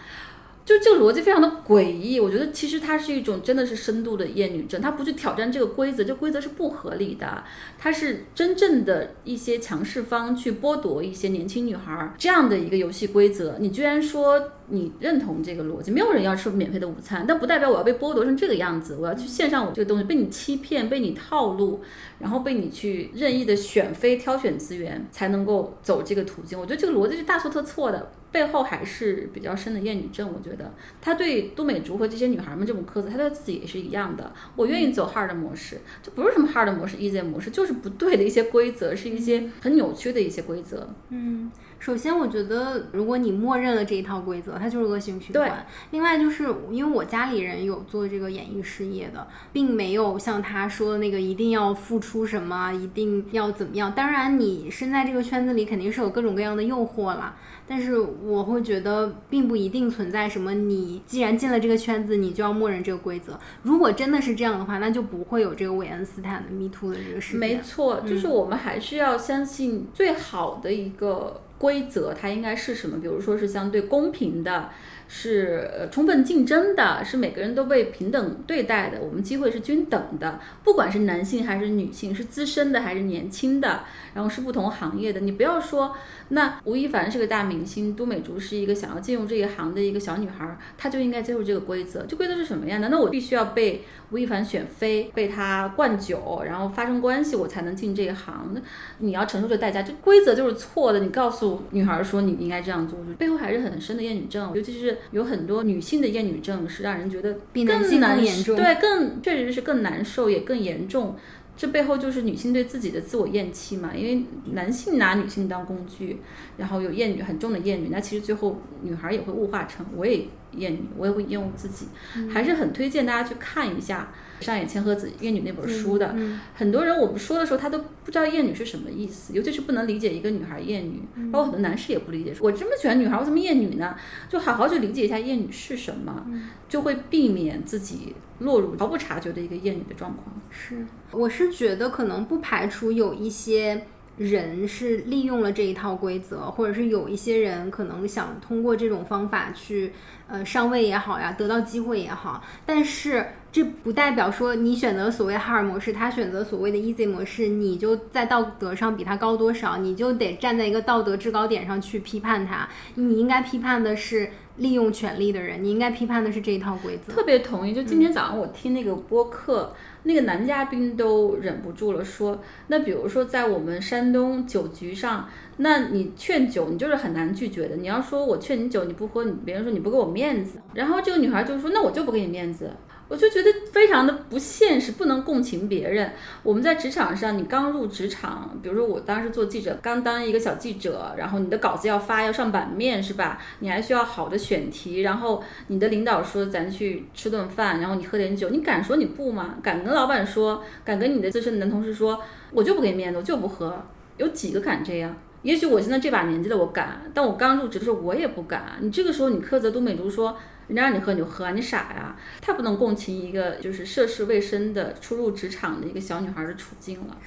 [0.65, 7.43] 就这个逻辑非常的诡异，我觉得其实它是一种真的是深度的厌女症，它不去挑战这个规则，这规则是不合理的，
[7.77, 21.81] 它是真正的一些强势方去剥夺一些年轻女孩这样的一个游戏规则，你居然说你认同这个逻辑，没有人要吃免费的午餐，但不代表我要被剥夺成这个样子，我要去献上我这个东西，被你欺骗，被你套路，
[22.17, 28.11] 然后被你去任意的选妃挑选资源，才能够走这个途径，我觉得这个逻辑是大错特错的。
[28.35, 34.33] 背后还是比较深的厌女症，我觉得他对都美竹和这些女孩们这种苛责，他对自己也是一样的。
[34.57, 40.93] 我愿意走 hard 模式，这不是什么 hard 模式、easy 模式，就是不对的一些规则，是一些很扭曲的一些规则。
[41.07, 45.65] 嗯，首先我觉得，如果你默认了这一套规则，它就是恶性循对环。
[45.91, 53.93] 另外就是因为我家里人有做这个演艺事业的，并没有像他说的那个一定要付出什么，一定要怎么样。
[53.93, 57.35] 当然，你身在这个圈子里，肯定是有各种各样的诱惑啦。
[57.67, 63.39] 但是我会觉得，并不一定存在什么你既然进了这个圈子，你就要默认这个规则。
[63.63, 67.39] 如果真的是这样的话，那就不会有这个韦恩斯坦的 Me Too 的这个事件。
[67.39, 72.99] 没错，就是我们还是要相信最好的一个规则，它应该是什么？
[72.99, 74.69] 比如说是相对公平的，
[75.07, 83.81] 是呃充分竞争的，是每个人都被平等对待的，我们机会是均等的，不管是男性还是女性，是资深的还是年轻的，
[84.13, 85.95] 然后是不同行业的，你不要说。
[86.29, 92.03] 那吴亦凡是个大明星，都美竹是一个想要进入这一行的一个小女孩，她就应该接受这个规则。
[92.07, 92.79] 这规则是什么呀？
[92.79, 98.51] 难道我必须要被吴亦凡选妃，被他灌酒，然后发生关系，我才能进这一行？
[98.55, 98.61] 那
[98.97, 100.99] 你要承受这代价，这规则就是错的。
[100.99, 104.51] 你告诉女孩说你应该这样做，背后还是很深的厌女症。
[104.55, 111.15] 尤其是有很多女性的厌女症，是让人觉得比男性难更严重对，更确实是更难受，也更严重。
[111.57, 116.19] 这背后就是女性对自己的自我厌弃嘛，因为男性拿女性当工具，
[116.57, 120.25] 然后有厌女很重的厌女，那其实最后女孩也会物化成我也
[120.57, 121.87] 厌女，我也会厌恶自己，
[122.31, 126.13] 还是很推荐大家去看一下上野千鹤子《厌女》那本书的。
[126.15, 132.33] 嗯很多人我们说的时候，他都不知道厌女是什么意思，尤其是不能理解一个女孩厌女，包括很多男士也不理解。
[132.39, 133.95] 我这么喜欢女孩，我怎么厌女呢？
[134.29, 136.25] 就好好去理解一下厌女是什么，
[136.67, 140.35] 就会避免自己落入毫不察觉的一个厌女的状况。
[140.49, 143.85] 是，我是觉得可能不排除有一些
[144.17, 149.91] 人是利用了这一套规则，或者是有一些人可能想通过这种方法去
[150.27, 153.25] 呃上位也好呀，得到机会也好，但是。
[153.55, 162.67] 这不代表说你选择所谓哈尔模式，他选择所谓的 easy 模式，你就在道德上比他高多少，你就得站在一个道德制高点上去批判他。
[162.95, 167.11] 你应该批判的是利用权力的人，你应该批判的是这一套规则。
[167.11, 167.73] 特别同意。
[167.73, 177.75] 就今天早上我听那个播客，那个男嘉宾都忍不住了，说：“那比如说在我们山东酒局上，那你劝酒，你就是很难拒绝的。
[177.75, 180.59] 你要说我劝你酒，你不喝，你别人说你不给我面子。
[180.73, 182.71] 然后这个女孩就说：那我就不给你面子。”
[183.07, 186.11] 我就觉得非常的不现实，不能共情别人。
[186.41, 193.39] 我们在职场上，你刚入职场，比如说我当时做记者，刚当一个小记者，然后你的稿子要发，要上版面，是吧？
[193.59, 199.55] 你还需要好的选题，然后你的领导说咱去吃顿饭，然后你喝点酒，你敢说你不吗？
[199.61, 202.19] 敢跟老板说，敢跟你的资深男同事说，
[202.51, 203.79] 我就不给面子，我就不喝，
[204.17, 205.15] 有几个敢这样？
[205.43, 208.63] 也许我现在这把年纪了，我敢，但我刚入职的时候我也不敢。
[208.79, 210.35] 你这个时候你苛责都美竹说。
[210.67, 212.15] 人家让你喝你就喝啊，你傻呀！
[212.41, 217.17] 太不能共情一个就是涉世未深的初入职场的一个小女孩的处境了。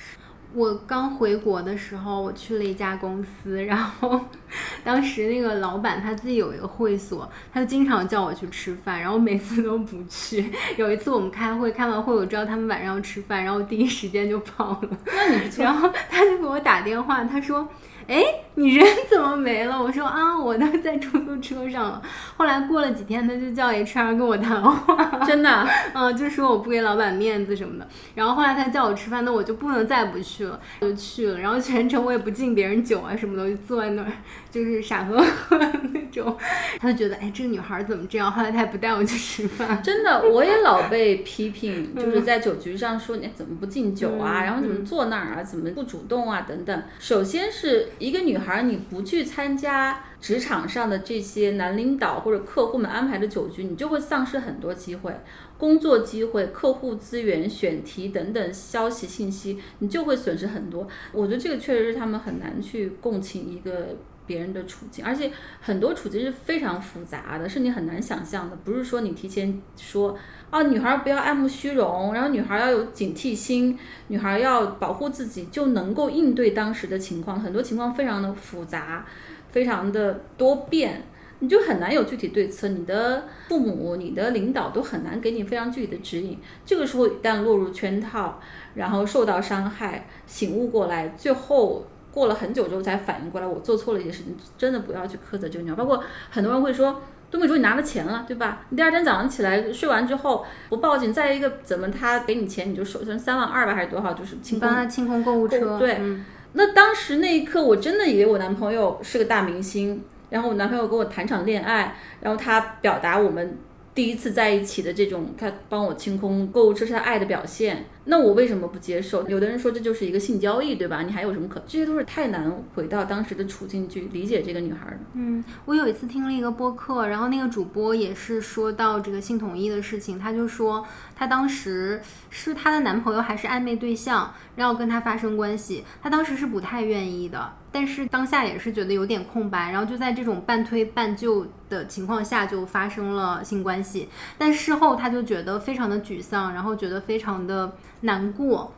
[0.54, 4.18] 我刚回国的时候，我去了一家公司，然后
[4.82, 10.50] 当时那个老板他自己有一个会所，他就经常叫我去吃饭，然后每次都不去。
[10.76, 14.88] 有一次我们开会，开完会我知道他们晚上要吃饭，然后第一时间就跑了。
[15.06, 15.62] 那你不错。
[15.62, 17.68] 然后他就给我打电话，他说。
[18.08, 19.80] 哎，你人怎么没了？
[19.80, 22.02] 我说啊，我都在出租车上了。
[22.38, 27.86] 后来过了几天，他就叫 HR 跟我谈话，真的， 嗯，就说我不给老板面子什么的。
[28.14, 31.38] 然后后来他叫我吃饭，那我就不能再不去了，就去了。
[31.38, 34.10] 然后全程我也不敬别人酒啊什么的，就坐在那儿，
[34.50, 35.58] 就是傻呵呵
[35.92, 36.34] 那种。
[36.80, 38.32] 他就觉得，哎，这个女孩怎么这样？
[38.32, 39.82] 后来他也不带我去吃饭。
[39.82, 46.82] 真的，我也老被批评，就是在酒局上说你怎么不敬酒啊，然后怎么坐那儿啊，怎么不主动啊，等等。
[46.98, 47.90] 首先是。
[47.98, 55.12] 一个女孩，你不去参加职场上的这些男领导或者客户们安排的酒局，你就会丧失很多机会，
[55.56, 60.86] 工作机会、客户资源、选题等等消息信息，你就会损失很多。
[61.12, 63.96] 我觉得这个确实是他们很难去共情一个
[64.28, 68.54] 别人的处境，而且很多处境是非常复杂的，是你很难想象的。
[68.64, 70.16] 不是说你提前说。
[70.50, 77.38] 啊，女孩不要爱慕虚荣，然后女孩要有警惕心，女孩要保护自己，就能够应对当时的情况。
[77.38, 79.04] 很多情况非常的复杂，
[79.50, 81.02] 非常的多变。
[81.40, 86.38] 你就很难有具体对策，你的父母、你的领导都很难给你非常具体的指引。
[86.64, 88.40] 这个时候一旦落入圈套，
[88.74, 91.86] 然后受到伤害，醒悟过来，最后
[92.18, 95.76] 过了很久之后才反应过来，我做错了一些事情，真的不要去苛责这个女孩。
[95.76, 97.00] 包括很多人会说。
[97.30, 98.64] 杜美竹，你拿了钱了，对吧？
[98.70, 113.58] 你第二天早上起来睡完之后不报警，再一个怎么他给你钱你就手上三万二吧还是多少，就是清空帮他清空购物车，对，嗯那当时那一刻，我真的以为我男朋友是个大明星，然后我男朋友跟我谈场恋爱，然后他表达我们
[113.94, 117.84] 第一次在一起的这种，他帮我清空购物车是他爱的表现。
[118.10, 119.28] 那我为什么不接受？
[119.28, 121.02] 有的人说这就是一个性交易，对吧？
[121.02, 121.62] 你还有什么可？
[121.66, 124.98] 这些都是太难回到当时的处境去理解这个女孩了。
[125.12, 130.82] 嗯，我有一次听了一个播客，然后那个主播也是说到这个性统一的事情，他就说
[131.18, 147.72] 她当时是她的男朋友还是暧昧对象，然后跟她发生关系，她当时是不太愿意的，但是当下也是觉得有点空白，然后就在这种半推半就的情况下就发生了性关系，但事后她就觉得非常的沮丧，然后觉得非常的
[148.02, 148.72] 难过。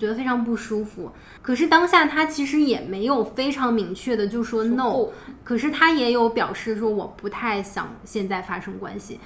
[0.00, 5.12] 觉得非常不舒服，可是当下她其实也没有非常明确的就说 no，不
[5.44, 9.20] 可是他也有表示说我不太想现在发生关系，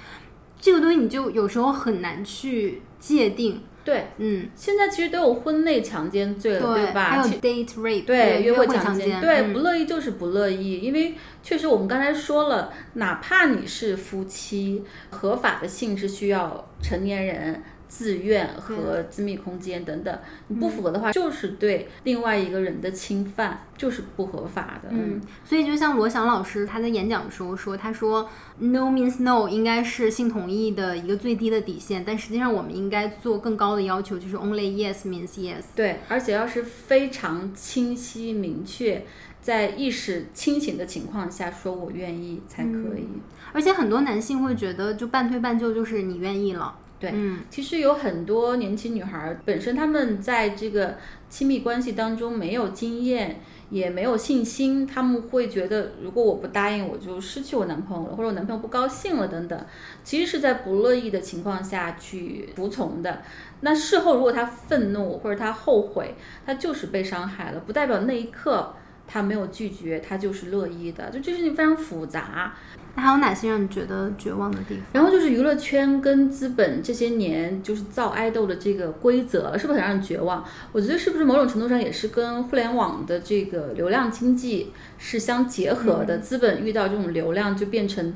[0.61, 7.03] 这个东西你就有时候很难去界定，对，嗯，现在其实都有婚内强奸罪了，对吧？
[7.05, 17.63] 还有 date rape，对，约会强奸，对，嗯不乐意就是不乐意，因为确实我们刚才说了，哪怕你是夫妻，合法的性是需要成年人。
[17.91, 20.17] 自愿和私密空间等等，
[20.47, 24.87] 你不符合的话，就是对另外一个人的侵犯，就是不合法的。
[24.91, 28.29] 嗯，所以就像罗翔老师他在演讲的时候说，他说
[28.59, 35.63] no means no 应该是性同意的一个最低的底线，但实际上我们应该做更高的要求，就是 only yes means yes。
[35.75, 39.03] 对，而且要是非常清晰明确，
[39.41, 43.05] 在意识清醒的情况下说我愿意才可以。
[43.51, 46.73] 而且很多男性会觉得，就半推半就，就是你愿意了。
[47.01, 50.97] 对，嗯，其实有很多年轻女孩儿本身她们在这个
[51.29, 53.41] 亲密关系当中没有经验，
[53.71, 59.65] 也没有信心，她们会觉得如果我不答应，我就失去我男朋友了，或者我男朋友不高兴了等等，
[60.03, 63.23] 其实是在不乐意的情况下去服从的。
[63.61, 66.13] 那事后如果她愤怒或者她后悔，
[66.45, 68.75] 她就是被伤害了，不代表那一刻
[69.11, 72.53] 她没有拒绝，他就是乐意的，就这事情非常复杂。
[72.95, 74.83] 那还有哪些让你觉得绝望的地方？
[74.93, 80.45] 然后就是娱乐圈跟资本这些年就是造爱豆的这个规则，是不是很让人绝望？
[80.71, 86.17] 我觉得是不是某种程度上也是跟互联网的这个流量经济是相结合的？
[86.19, 88.13] 资本遇到这种流量，就变成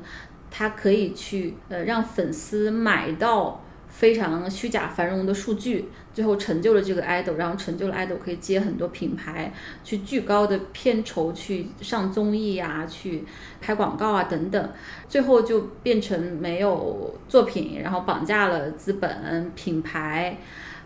[0.50, 3.62] 它可以去呃让粉丝买到
[3.96, 9.50] 非常虚假繁荣的数据，最后成就了这个 idol，然后成就了 idol 可以接很多品牌，
[9.82, 13.24] 去巨高的片酬去上综艺啊，去
[13.58, 14.70] 拍广告啊等等，
[15.08, 20.36] 最后就变成没有作品，然后绑架了资本、品牌，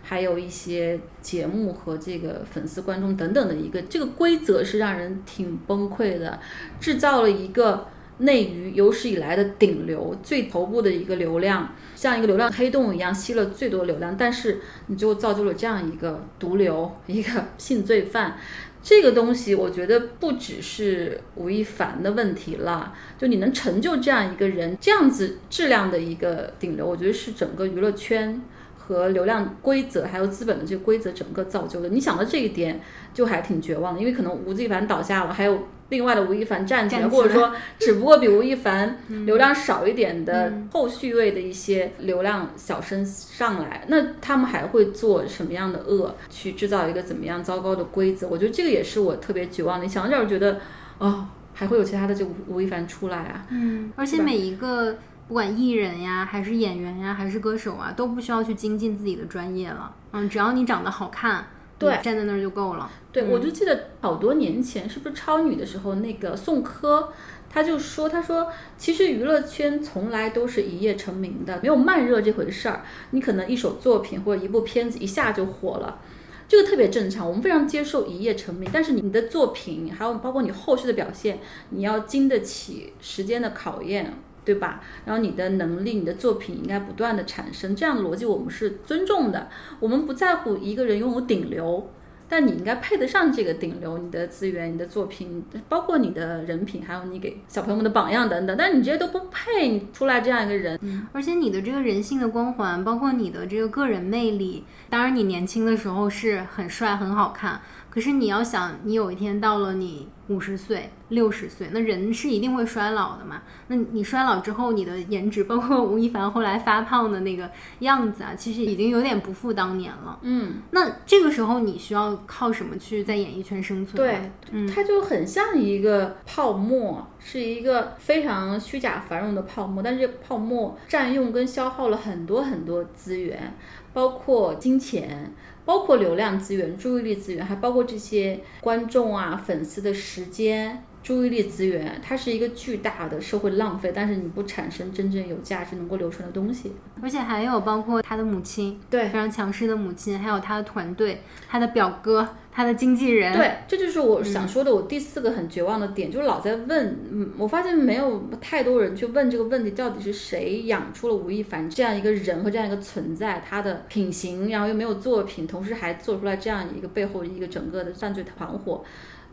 [0.01, 6.39] 还有一些节目和这个粉丝、观众等等的一个这个规则是让人挺崩溃的，
[6.79, 7.87] 制造了一个。
[8.21, 18.37] 内娱有史以来的顶流，最头部的一个流量，像一个流量黑洞一样吸了最多流量，但是你就造就了这样一个毒瘤，一个 性罪犯。
[18.83, 28.41] 这个东西，我觉得不只是吴亦凡的问题了，就你能成就这样一个人，这样子质量的一个顶流，我觉得是整个娱乐圈
[28.87, 31.89] 和流量规则还有资本的这个规则整个造就的。
[31.89, 32.81] 你想到这一点，
[33.13, 35.67] 就还挺绝望的，因为可能吴亦凡倒下了，还有。
[35.91, 48.25] 另外的吴亦凡站起来，或者说 只不过比吴亦凡流量少一点的后续位的一些流量小生上来，那他们还会做什么样的恶，去制造一个怎么样糟糕的规则？
[48.29, 49.85] 我觉得这个也是我特别绝望的。
[49.85, 50.61] 你想到这儿，觉得
[50.97, 53.45] 哦，还会有其他的这吴吴亦凡出来啊？
[53.49, 54.95] 嗯，而且每一个
[55.31, 59.95] 不管艺人呀，还是演员呀，还是歌手啊，都不需要去精进自己的专业了。
[60.11, 61.47] 嗯，只要你长得好看。
[61.79, 62.91] 对，站在那儿就够了。
[63.13, 67.13] 对，我就记得好多年前，是不是超女的时候，那个宋柯，
[67.49, 72.81] 他就说，他说，其实娱乐圈从来都是一夜成名的，没有慢热这回事儿。
[73.11, 76.01] 你可能一首作品或者一部片子一下就火了，
[76.49, 78.69] 这个特别正常，我们非常接受一夜成名。
[78.73, 84.13] 但是你的作品，还有包括你后续的表现，你要经得起时间的考验。
[84.43, 84.81] 对吧？
[85.05, 89.49] 然后你的能力、你的作品应该不断的产生，这样的逻辑我们是尊重的。
[89.79, 91.89] 我们不在乎一个人拥有顶流，
[92.27, 93.99] 但你应该配得上这个顶流。
[93.99, 100.79] 你的资源、你的作品，包括你的人品，还有你给小朋友们的榜样等等，但是你这些都不配，你出来这样一个人。
[100.81, 107.61] 嗯，而且你的这个人性的光环，包括你的这个个人魅力，当然你年轻的时候是很帅、很好看。
[107.91, 113.41] 可是你要想，你有一天到了你五十岁、六十岁，那人是一定会衰老的嘛？
[113.67, 120.17] 那你衰老之后，你的颜值，包括吴亦凡后来发胖的那个样子啊，其实已经有点不复当年了。
[120.21, 123.97] 嗯，那这个时候你需要靠什么去在演艺圈生存？
[123.97, 133.53] 对，嗯它就很像一个泡沫，是一个非常虚假繁荣的泡沫，但是这泡沫占用跟消耗了很多很多资源，
[133.91, 135.33] 包括金钱。
[135.65, 143.91] 包括流量资源、注意力资源，还包括这些观众啊、粉丝的时间、注意力资源，它是一个巨大的社会浪费。
[143.93, 154.73] 但是你不产生真正有价值、能够流传的东西，而且还有包括他的母亲，对非常强势的母亲，还有他的团队、他的表哥、他的经纪人，对，这就是我想说的。
[154.73, 168.83] 我第四个很绝望的点，就是老在问，嗯，我发现没有太多人去问这个问题，到底是谁养出了吴亦凡这样一个人和这样一个存在，他的品行，然后又没有作品，同时还做出来这样一个背后一个整个的犯罪团伙。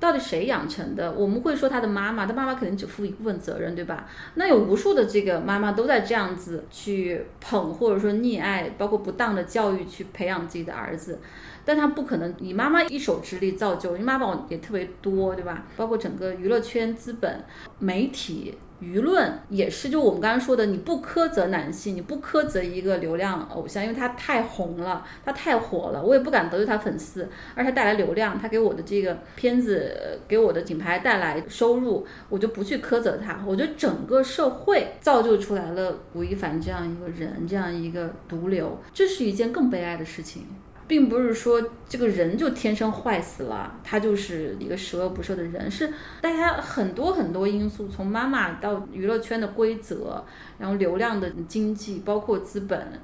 [0.01, 1.13] 到底谁养成的？
[1.13, 4.07] 我们会说他的妈妈，他妈妈肯定只负一部分责任，对吧？
[4.35, 11.19] 那有无数的这个妈妈都在这样子去捧或者说溺爱，包括不当的教育去培养自己的儿子。
[11.65, 15.67] 但他不可能以妈妈一手之力造就，因为妈妈也特别多，对吧？
[15.77, 17.45] 包括整个娱乐圈、资本、
[17.79, 19.89] 媒体、舆论也是。
[19.89, 33.43] 就我们刚刚说的，你不苛责男性，你不苛责一个流量偶像，因为他太红了，他太火了，我也不敢得罪他粉丝，而他带来流量，他给我的这个片子给我的品牌带来收入，我就不去苛责他。
[33.47, 40.47] 我觉得整个社会造就出来了吴亦凡这样一个人，这样一个毒瘤，这是一件更悲哀的事情。
[40.89, 50.25] 并不是说这个人就天生坏死了，他就是一个十恶不赦的人，是大家很多很多因素，从妈妈到娱乐圈的规则，
[50.59, 53.01] 然后流量的经济，包括资本，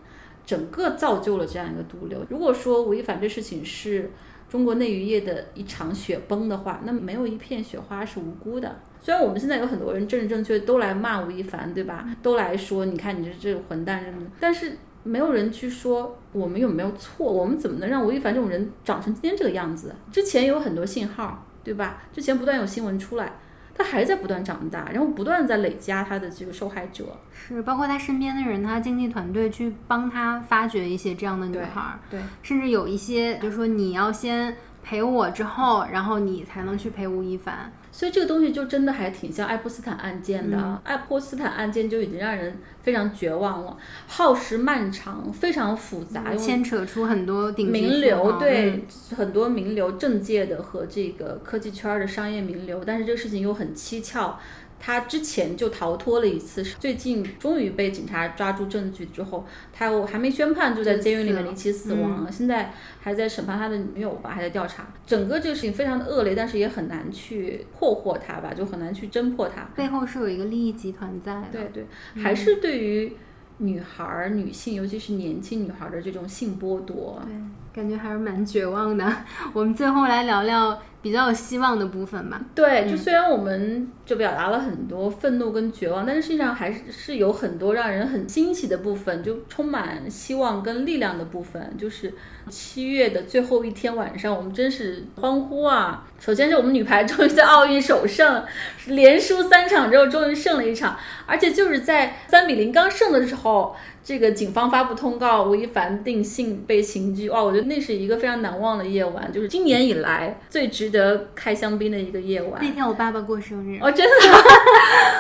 [0.47, 2.25] 整个造就了这样一个毒瘤。
[2.31, 4.11] 如果说吴亦凡这事情是
[4.49, 8.81] 中国内娱业的一场雪崩的话，那没有一片雪花是无辜的。
[9.03, 12.09] 虽然我们现在有很多人政治正确都来骂吴亦凡，对吧？
[12.23, 14.73] 都来说你看你这这混蛋什么的，但是。
[15.05, 19.95] 没有人去说我们有没有错，我们怎么能让吴亦凡这种人长成今天这个样子？
[20.11, 22.03] 之前有很多信号，对吧？
[22.13, 23.35] 之前不断有新闻出来，
[23.75, 27.05] 他还在不断长大，然后不断在累加他的这个受害者。
[27.31, 37.71] 是包括他身边的人，他经纪团队去帮他发掘一些这样的女孩儿，对，甚至有一些就是说你要先陪我之后，然后你才能去陪吴亦凡。
[37.97, 40.57] 所以这个东西就真的还挺像爱泼斯坦案件的。
[40.59, 43.77] 嗯爱泼斯坦案件就已经让人非常绝望了，
[44.09, 48.83] 耗时漫长，非常复杂，用牵扯出很多名流对、嗯
[49.17, 54.41] 很多名流政界的和这个科技圈的商业名流，但是这个事情又很蹊跷。
[54.87, 62.71] 他之前就逃脱了一次，最近终于被警察抓住证据之后，他又还没宣判就在监狱里面离奇死亡了，现在
[63.01, 64.87] 还在审判他的女友吧，还在调查。
[65.07, 69.63] 整个这个事情非常的恶劣，但是也很难去破获他吧，就很难去侦破他。
[69.75, 71.49] 背后是有一个利益集团在的。
[71.51, 73.11] 对对，还是对于
[73.57, 77.33] 女孩儿、女性，尤其是年轻女孩儿的这种性剥夺，对，
[77.75, 79.05] 感觉还是蛮绝望的。
[79.53, 82.41] 我们最后来聊聊比较有希望的部分吧。
[82.55, 91.75] 对，就虽然我们就表达了很多愤怒跟绝望，但是实际上还是是有很多让人很惊喜的部分，就充满希望跟力量的部分。
[91.77, 92.15] 就是
[92.49, 96.07] 七月的最后一天晚上，我们真是欢呼啊！
[96.21, 98.45] 首先是我们女排终于在奥运首胜，
[98.87, 100.97] 连输三场之后终于胜了一场，
[101.27, 103.75] 而且就是在三比零刚胜的时候。
[104.05, 107.31] 这个警方发布通告，吴亦凡定性被刑拘。
[107.31, 112.63] 哇，我觉得那是一个非常难忘的夜晚，就是今年以来最值得开香槟的一个夜晚。
[112.63, 114.15] 那天我爸爸过生日，哦，真的。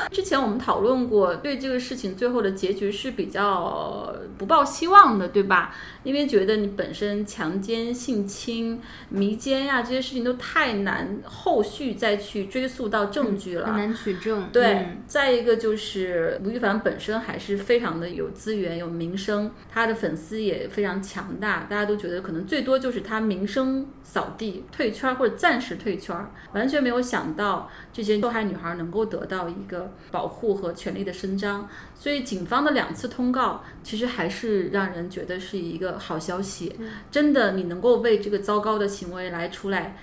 [0.12, 5.74] 之前我们讨论过，对这个事情最后的结局是比较不抱希望的，对吧？
[6.02, 8.78] 因为觉得你本身强奸、性侵、
[9.08, 13.68] 迷奸呀、这些事情都太难，后续再去追溯到证据了。
[13.68, 14.48] 很难取证。
[14.52, 31.68] 对，嗯再一个就是吴亦凡本身还是非常的有资源、有名声，他的粉丝也非常强大，大家都觉得可能最多就是他名声扫地、退圈儿或者暂时退圈儿，完全没有想到这些受害女孩能够得到一个保护和权利的伸张。
[31.94, 36.74] 所以警方的两次通告，其实还是让人觉得是一个好消息。
[37.10, 39.96] 真的，你能够为这个糟糕的行为来出来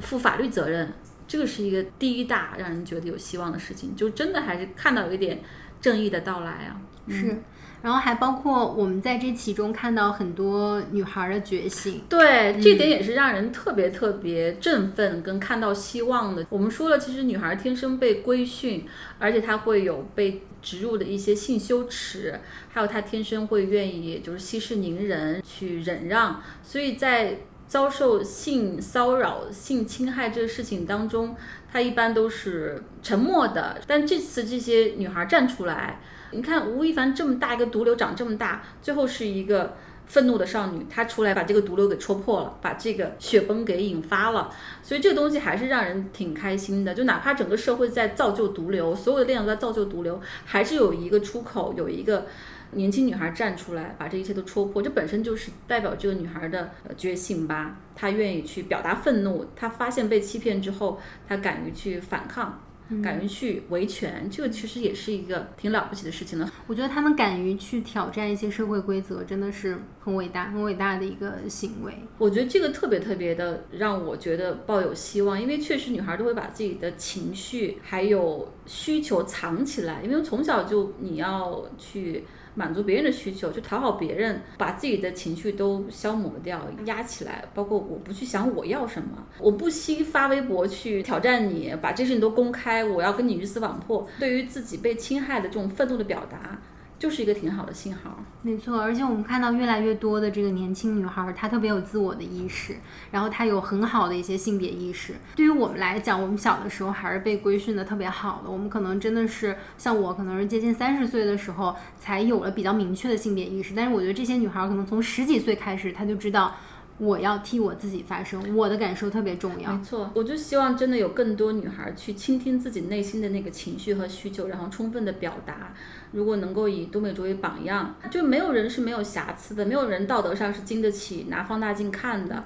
[0.00, 0.92] 负法律责任，
[1.26, 5.40] 这个是一个第一大让人觉得有希望的事情，就真的还是看到有一点
[5.80, 6.80] 正义的到来啊。
[7.08, 7.36] 是。
[7.82, 12.02] 然后还包括我们在这其中看到很多女孩的觉醒。
[12.08, 16.46] 对，这点也是让人特别特别振奋跟看到希望的。
[16.48, 18.84] 我们说了，其实女孩天生被规训，
[19.18, 27.38] 而且她会有被植入的一些性羞耻，还有她天生会愿意就是息事宁人去忍让，所以在。
[27.68, 31.34] 遭受性骚扰、性侵害这个事情当中，
[31.72, 33.80] 她一般都是沉默的。
[33.88, 36.00] 但这次这些女孩站出来，
[36.36, 39.74] 你看吴亦凡这么大一个毒瘤长这么大，最后是一个
[40.04, 44.50] 愤怒的少女，她出来把这个毒瘤给戳破了，把这个雪崩给引发了。
[44.82, 46.94] 所以这个东西还是让人挺开心的。
[46.94, 52.26] 就哪怕整个社会在造就毒瘤，所有的力量都在造就毒瘤，还是有一个出口，有一个。
[52.72, 57.76] 年轻女孩站出来，把这一切都戳破，这本身就是代表这个女孩的觉醒吧。
[57.94, 62.60] 她愿意去表达愤怒，她发现被欺骗之后，她敢于去反抗，
[63.02, 66.52] 敢于去维权，这个其实也是一个挺了不起的事情了。
[66.66, 71.92] 我觉得他们敢于去挑战一些社会规则，真的是很伟大、很伟大的一个行为。
[72.18, 82.24] 我觉得这个特别特别的让我觉得抱有希望，因为确实女孩都会把自己的情绪还有需求藏起来，因为从小就你要去。
[82.56, 87.44] 满足别人的需求，去讨好别人，把自己的情绪都消磨掉、压起来。
[87.54, 94.08] 包括我不去想我要什么，我不惜发微博去挑战你，把这事情都公开，我要跟你鱼死网破。
[94.18, 96.58] 对于自己被侵害的这种愤怒的表达。
[96.98, 98.80] 就是一个挺好的信号，没错。
[98.80, 102.76] 而且我们看到越来越多的这个年轻女孩，她特别有自我的意识，
[103.10, 105.14] 然后她有很好的一些性别意识。
[105.34, 113.74] 对于我们来讲，我们小的时候还是被规训的特别好的，我们可能真的是像我，可能是接近三十岁的时候才有了比较明确的性别意识。
[113.76, 116.54] 但是我觉得这些女孩可能从十几岁开始，她就知道。
[116.98, 119.70] 我要替我自己发声，我的感受特别重要。
[119.70, 125.74] 没错，我就希望真的有更多女孩去倾听自己内心的那个情绪和需求，然后充分的表达。
[126.12, 132.44] 如果能够以都美竹为榜样，就没有人是没有瑕疵的，没有人道德上是经得起拿放大镜看的。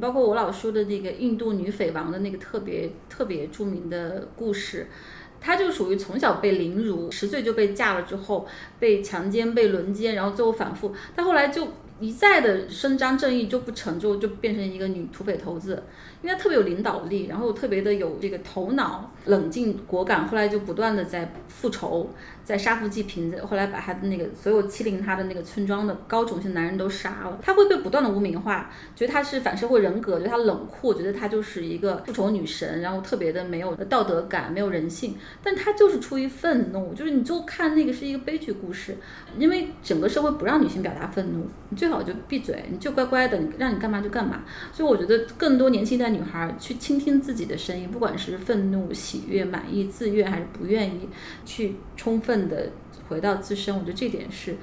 [0.00, 4.88] 包括我老说的那个印度女匪王的那个特别特别著名的故事，
[5.40, 8.48] 她就属于从小被凌辱，十岁就被嫁了之后
[8.78, 11.68] 被强奸、被轮奸，然后最后反复，她后来就。
[12.00, 15.82] 一再的伸张正义就不成就，就变成一个女土匪头子，
[16.22, 22.08] 因为特别有领导力，然后特别的有这个头脑，冷静果敢，后来就不断的在复仇。
[22.50, 27.38] 在杀富济贫，后来把他的那个所有欺凌他的那个村庄的高种姓男人都杀了。
[27.40, 35.14] 他会被不断的污名化，觉得他是反社会人格，觉得他冷酷，觉得他就是一个复仇女神，然后特别的没有道德感，没有人性。
[35.44, 38.96] 但他就是出于愤怒，就是你就看那个是一个悲剧故事，
[39.38, 44.42] 因为整个社会不让女性表达愤怒，你最好就闭嘴，你就乖乖的，你让你干嘛就干嘛。
[44.72, 51.08] 所以我觉得更多年轻一代女孩去倾听自己的声音，不管是愤怒、喜悦、满意、自愿还是不愿意，
[51.46, 52.39] 去充分。
[52.48, 52.70] 的
[53.08, 54.56] 回到自身，我觉得这点是。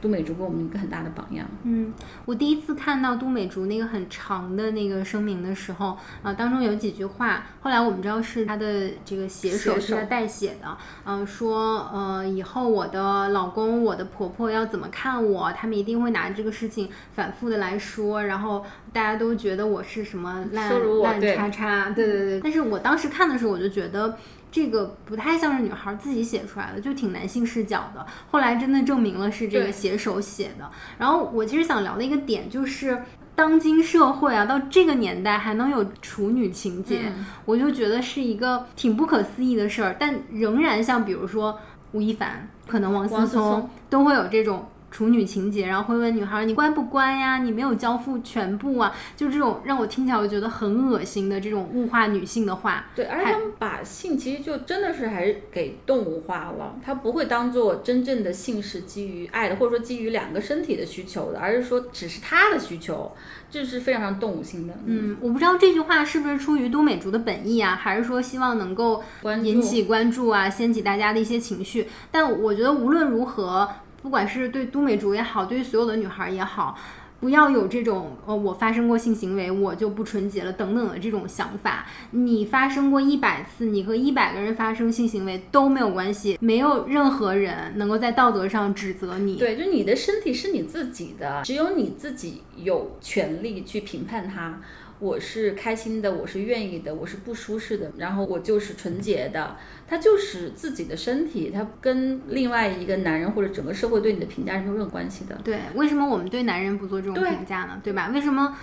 [0.00, 1.46] 都美竹给我们一个很大的榜样。
[1.62, 1.90] 嗯，
[2.26, 10.76] 我第一次看到都美竹那个很长的那个声明的时候，啊，当中有几句话，后来我们知道是她的这个写手是他代写的，
[11.06, 18.62] 嗯，说呃以后我的老公、我的婆婆要怎么看我，他们一定会拿这个事情反复的来说，然后
[18.92, 20.70] 大家都觉得我是什么烂
[21.00, 22.40] 烂叉叉，对对对。
[22.42, 24.18] 但是我当时看的时候，我就觉得。
[24.54, 28.06] 这个不太像是女孩自己写出来的，就挺男性视角的。
[28.30, 30.70] 后来真的证明了是这个写手写的。
[30.96, 33.02] 然后我其实想聊的一个点就是，
[33.34, 37.12] 当今社会啊，到这个年代还能有处女情节，
[37.44, 39.96] 我就觉得是一个挺不可思议的事儿。
[39.98, 41.58] 但仍然像比如说
[41.90, 44.68] 吴亦凡，可能王思聪都会有这种。
[44.94, 47.38] 处女情节，然后会问女孩你乖不乖呀？
[47.38, 48.94] 你没有交付全部啊？
[49.16, 52.86] 就这种让我听起来我觉得很恶心的这种物化女性的话。
[52.94, 63.10] 对，而且他们把性其实就真的是还是给动物化了，他不会当做真正的性是基于爱的，或者说基于两个身体的需求的，而是说只是他的需求，
[63.50, 64.74] 这是非常非常动物性的。
[64.86, 69.02] 嗯，我不知道这句话是不是出于都美竹的本意啊，还是说希望能够
[69.42, 71.88] 引起关注啊，掀起大家的一些情绪？
[72.12, 73.68] 但我觉得无论如何。
[74.04, 76.78] 不管是对都美竹也好，对于所有的女孩也好，
[77.20, 81.86] 不要有这种呃，我发生过性行为，我就不纯洁了等等的这种想法。
[82.10, 89.36] 你发生过一百次，你和一百个人发生性行为都没有关系，没有任何人能够在道德上指责你。
[89.36, 94.60] 对，就你的身体是你自己的，只有你自己有权利去评判它。
[94.98, 99.56] 我是开心的，我是愿意的，我是不舒适的，然后我就是纯洁的。
[99.86, 105.38] 他就是自己的身体，他跟另外一个男人或者整个社会对你的评价是没有任何关系的。
[105.44, 107.80] 对，为什么我们对男人不做这种评价呢？
[107.84, 108.10] 对吧？
[108.14, 108.56] 为什么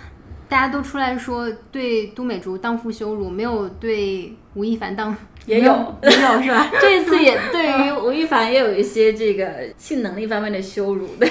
[0.48, 5.14] 大家都出来说对都美竹荡妇羞辱，没有对吴亦凡荡？
[5.46, 5.72] 也有，
[6.02, 6.70] 也有是吧？
[6.80, 11.26] 这次也 对于吴亦凡也有一些这个性能力方面的羞辱的。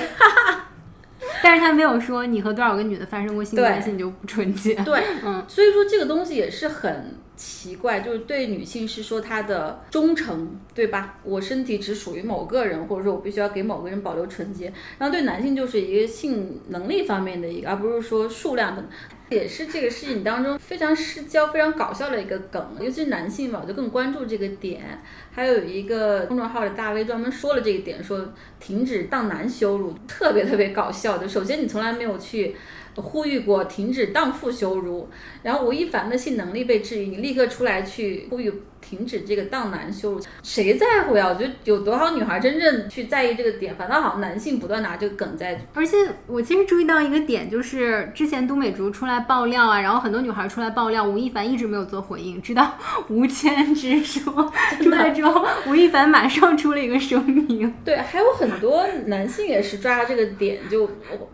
[1.44, 4.76] 但是他没有说你和多少个女的发生过性关系你就不纯洁。
[4.86, 11.18] 对， 嗯，所以说这个东西也是很奇怪，就是对女性是说她的忠诚，对吧？
[11.24, 14.72] 我身体只属于某个人，或者说我必须要给某个人保留纯洁。
[14.98, 18.84] 然后对男性就是一个性能力方面的一个，而不是说数量的。
[19.32, 25.02] 也是这个事情当中非常失焦、非常搞笑的一个梗，尤其是男性吧，我就更关注这个点。
[25.32, 31.30] 还有一个公众号的大 V 专门说了这个点，说停止当男羞辱，特别特别搞笑的。
[31.30, 32.54] 首先，你从来没有去
[32.96, 35.08] 呼吁过停止荡妇羞辱，
[35.44, 38.52] 然后吴亦凡的性能力被质疑，你立刻出来去呼吁
[38.92, 41.30] 停止这个荡男羞辱，谁在乎呀？
[41.30, 45.58] 我觉得有多少女孩真正去在意这个点，反倒好像男性不断拿这个梗在。
[45.74, 45.96] 而且
[46.28, 52.78] 我其实注意到一个点，就是之前都美竹出来爆料啊，然后很多女孩出来爆料，吴亦凡一直没有做回应，直到
[53.08, 54.52] 吴谦之说
[54.84, 57.74] 出来之后，吴亦凡马上出了一个声明。
[57.86, 60.90] 对，还有很多男性也是抓这个点，就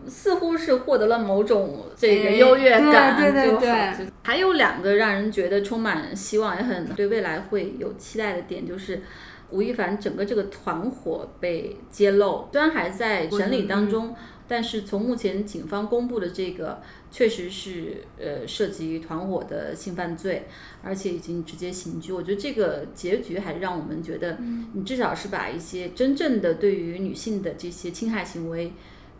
[0.06, 9.02] 似乎是获得了某种这个优越感，对对对就对还有两个让人觉得充满希望，也很对未来会有期待的点，就是
[9.50, 14.14] 吴亦凡整个这个团伙被揭露，虽然还在审理当中。
[14.50, 16.80] 但是从目前警方公布的这个，
[17.10, 20.46] 确实是呃涉及团伙的性犯罪，
[20.82, 22.14] 而且已经直接刑拘。
[22.14, 24.38] 我觉得这个结局还是让我们觉得，
[24.72, 28.72] 你至少是把一些真正的对于女性的这些侵害行为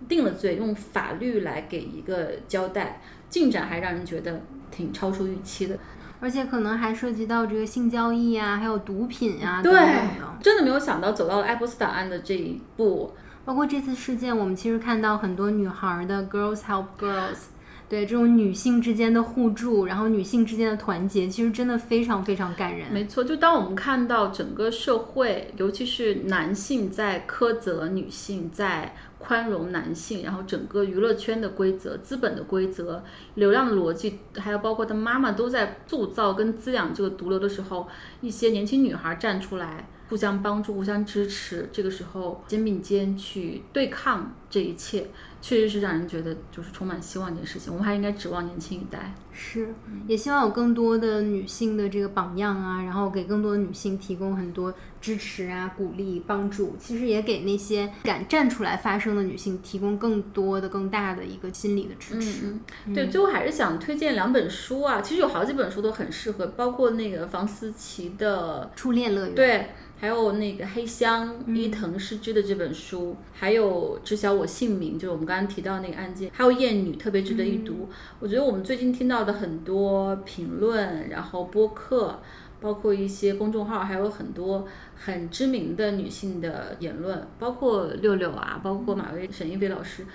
[0.08, 5.78] 定了罪，用法律来给一个交代，进展还让人觉得挺超出预期的。
[6.20, 10.38] 而且可能还涉及到这个性交易啊，还有毒品啊对等等的。
[10.42, 13.12] 真的没有想到走到了爱泼斯档案的这一步。
[13.44, 17.44] 包括这次事件，我们其实看到很多女孩的 girls help girls，
[17.88, 22.92] 对这种女性之间的互助，然后女性之间的团结，其实真的非常非常感人。
[22.92, 33.02] 没错，就当我们看到整个社会，尤其是男性在苛责女性，在宽容男性，然后整个娱乐圈的规则、资本的规则、
[33.34, 37.88] 流量的逻辑，还有包括他妈妈都在塑造跟滋养这个毒瘤的时候，
[38.20, 39.88] 一些年轻女孩站出来。
[40.10, 45.06] 互相帮助，互相支持，这个时候肩并肩去对抗这一切，
[45.40, 47.72] 确实是让人觉得就是充满希望的一件事情。
[47.72, 49.14] 我们还应该指望年轻一代。
[49.32, 49.72] 是，
[50.08, 56.74] 也希望有更多的女性的这个榜样啊，然后给更多的女性提供很多支持啊、鼓励、帮助。
[56.76, 62.56] 其实也给那些敢站出来发声的女性提供更多的、更大的一个心理的支持。
[62.86, 69.66] 嗯，对，最后还是想推荐两本书啊，其实有好几本书都很适合，包括那个房思琪的初恋乐园，对。
[70.00, 77.88] 还有那个黑箱伊藤诗织的这本书，还有知晓我姓名，就是我们刚刚提到那个案件，还有艳女特别值得一读。
[78.20, 82.20] 我觉得我们最近听到的很多评论，然后播客，
[82.60, 90.06] 包括一些公众号，还有很多很知名的女性的言论，包括六六啊，包括马薇、沈一菲老师。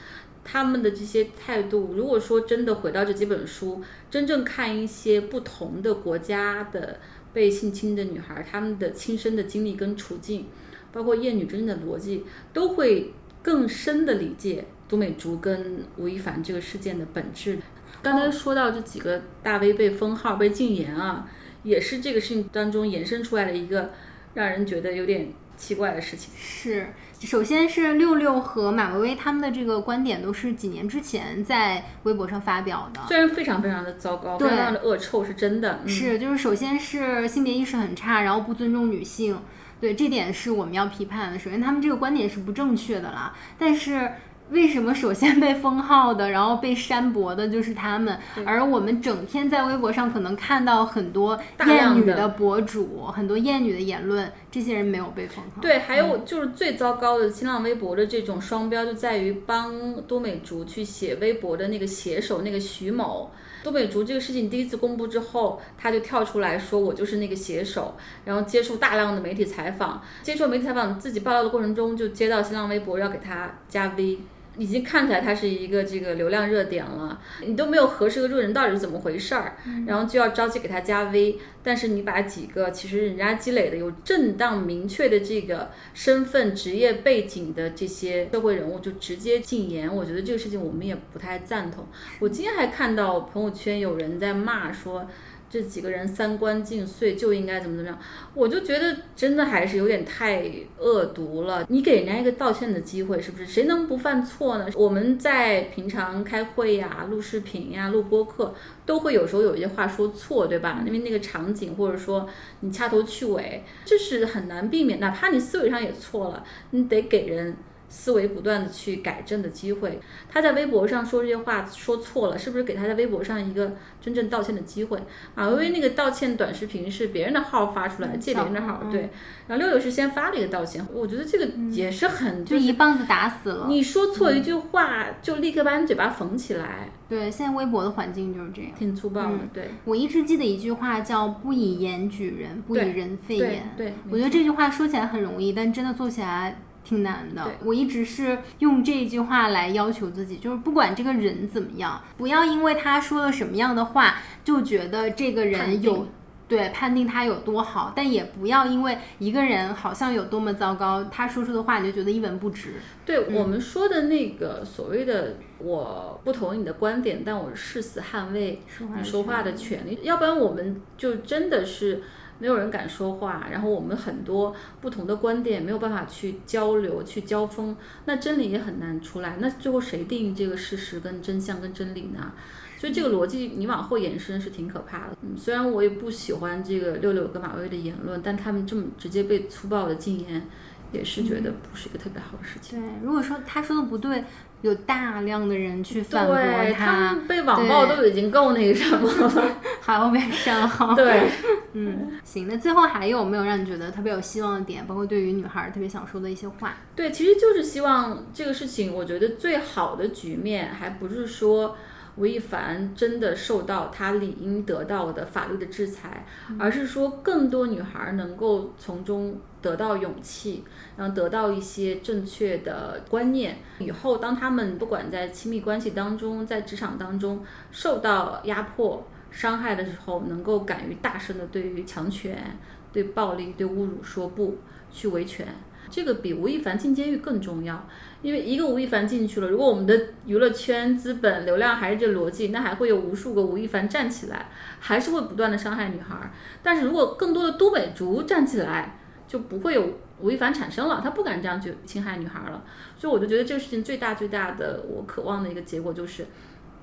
[0.45, 3.81] 他们的这些态度，如果说真的回到这几本书，
[4.11, 6.99] 真正看一些不同的国家的
[7.34, 10.45] 被性侵的女孩，她们的亲身的经历跟处境，
[10.91, 12.23] 包括厌女真的逻辑，
[12.53, 13.11] 都会
[13.41, 17.57] 更深的理解都美竹跟吴亦凡这个事件的本质。
[18.01, 21.29] 刚才说到这几个大 V 被封号、被禁言啊，
[21.63, 23.91] 也是这个事情当中延伸出来的一个
[24.34, 26.34] 让人觉得有点奇怪的事情。
[26.38, 35.80] 是，首先是六六和马薇薇他们的这个观点都是几年之前在微博上发表的，虽然非常非常的糟糕，非对常非常的恶臭，是真的。
[35.84, 39.39] 嗯、是，就是首先是性别意识很差，然后不尊重女性，
[39.80, 41.39] 对这点是我们要批判的。
[41.39, 44.12] 首先他们这个观点是不正确的啦，但是。
[44.54, 55.60] 为什么首先被封号的，然后被删博的就是他们，而我们整天在微博上可能看到很多大女的博主，很多厌女的言论，这些人没有被封号。
[55.60, 63.32] 对，还有就是最糟糕的新浪微博的这种双标，就在于帮多美竹去写微博的那个写手那个徐某。
[63.64, 67.95] 多美竹这个事情第一次公布之后，他就跳出来说我就是那个写手，
[68.26, 74.20] 然后接受大量的媒体采访，接受媒体采访自己报道的过程中，就接到新浪微博要给他加 V。
[74.58, 91.88] 已经看起来它是一个这个流量热点了，你都没有核实个路人到底是怎么回事儿，然后就要着急给他加 V，但是你把几个其实人家积累的有正当明确的这个身份、职业背景的这些社会人物就直接禁言，我觉得这个事情我们也不太赞同。
[92.20, 95.08] 我今天还看到朋友圈有人在骂说。
[95.54, 97.99] 这几个人三观尽碎，就应该怎么怎么样，
[98.34, 100.43] 我就觉得真的还是有点太
[100.80, 101.64] 恶毒了。
[101.70, 103.45] 你给人家一个道歉的机会，是不是？
[103.45, 104.66] 谁能不犯错呢？
[104.74, 110.82] 我们在平常开会呀、录视频呀、录播课，都会有时候有一些话说错，对吧？
[110.88, 112.28] 因为那个场景，或者说
[112.62, 114.99] 你掐头去尾，这是很难避免。
[114.99, 117.56] 哪怕你思维上也错了，你得给人
[117.93, 119.99] 思维不断的去改正的机会。
[120.27, 124.99] 他在微博上说这些话说错了，是不是给他在微博上一个真正道歉的机会？
[125.35, 129.09] 马薇薇那个道歉短视频是别人的号发出来，借别人的号，嗯对。
[129.47, 133.67] 然后六六是先发了一个道歉，我觉得这个也是很就一棒子打死了。
[133.67, 138.71] 你说错一句话，就立刻把你嘴巴缝起来，对，现在微博的环境就是这样。
[138.75, 139.29] 挺粗暴的。
[139.29, 143.69] 嗯对，我一直记得一句话叫“不以言举人，不以人废言”。
[143.77, 147.51] 对，我觉得这句话说起来很容易，但真的做起来挺难的。
[147.63, 156.07] 我一直是用这句话来要求自己，就是不管这个人怎么样，不要因为他说了什么样的话，就觉得这个人有。
[156.45, 162.73] 对，判定他有多好，但也不要因为一个人好像有多么糟糕，他说出的话你就觉得一文不值。
[163.05, 172.03] 对我们说的那个所谓的，我不同意你的观点，但我誓死捍卫说话的你说话的权利，要不然我们就真的是
[172.43, 177.73] 没有人敢说话，然后我们很多不同的观点没有办法去交流、去交锋，
[178.03, 179.37] 那真理也很难出来。
[179.39, 182.33] 那最后谁定义这个事实跟真相跟真理呢？
[182.77, 185.15] 所以这个逻辑你往后延伸是挺可怕的。
[185.21, 190.45] 嗯，虽然我也不喜欢这个六六跟马薇的言论，但他们这么直接被粗暴的禁言，
[190.91, 192.81] 也是觉得不是一个特别好的事情。
[192.81, 194.25] 对，如果说他说的不对，
[194.64, 199.57] 有大量的人去反驳对他，们被网暴都已经够那个什么了。
[199.82, 200.95] 还要被删号。
[200.95, 201.30] 对，
[201.74, 204.88] 嗯，行，那最后还有没有让你觉得特别有希望的点？
[204.88, 206.78] 包括对于女孩儿特别想说的一些话？
[206.95, 211.76] 对，其实就是希望这个事情，我觉得最好的局面，还不是说
[212.16, 216.26] 吴亦凡真的受到他理应得到的法律的制裁，
[216.57, 220.64] 而是说更多女孩能够从中得到勇气，
[220.97, 223.57] 然后得到一些正确的观念。
[223.80, 232.59] 以后当他们不管在亲密关系当中，在职场当中受到压迫、伤害的时候，能够敢于大声的对于强权、
[232.91, 234.57] 对暴力、对侮辱说不，
[234.91, 235.47] 去维权。
[235.89, 237.88] 这个比吴亦凡进监狱更重要，
[238.24, 239.95] 因为一个吴亦凡进去了，如果我们的
[240.26, 244.49] 娱乐圈资本流量还是这逻辑，那还会有无数个吴亦凡站起来，
[244.80, 246.32] 还是会不断的伤害女孩。
[246.64, 248.97] 但是如果更多的都美竹站起来，
[249.34, 252.63] 就不会有吴亦凡产生了，他不敢这样去侵害女孩了。
[252.95, 256.27] 所以我就觉得这个事情最大最大的我渴望的一个结果就是，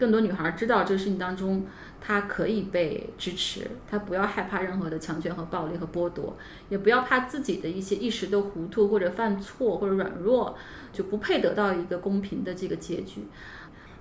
[0.01, 1.65] 更多女孩知道这个事情当中，
[2.01, 6.37] 她可以被支持，她不要害怕任何的强权和暴力和剥夺，
[6.69, 10.59] 也不要怕自己的一些一时的糊涂或者犯错或者软弱，
[10.93, 13.29] 就不配得到一个公平的这个结局。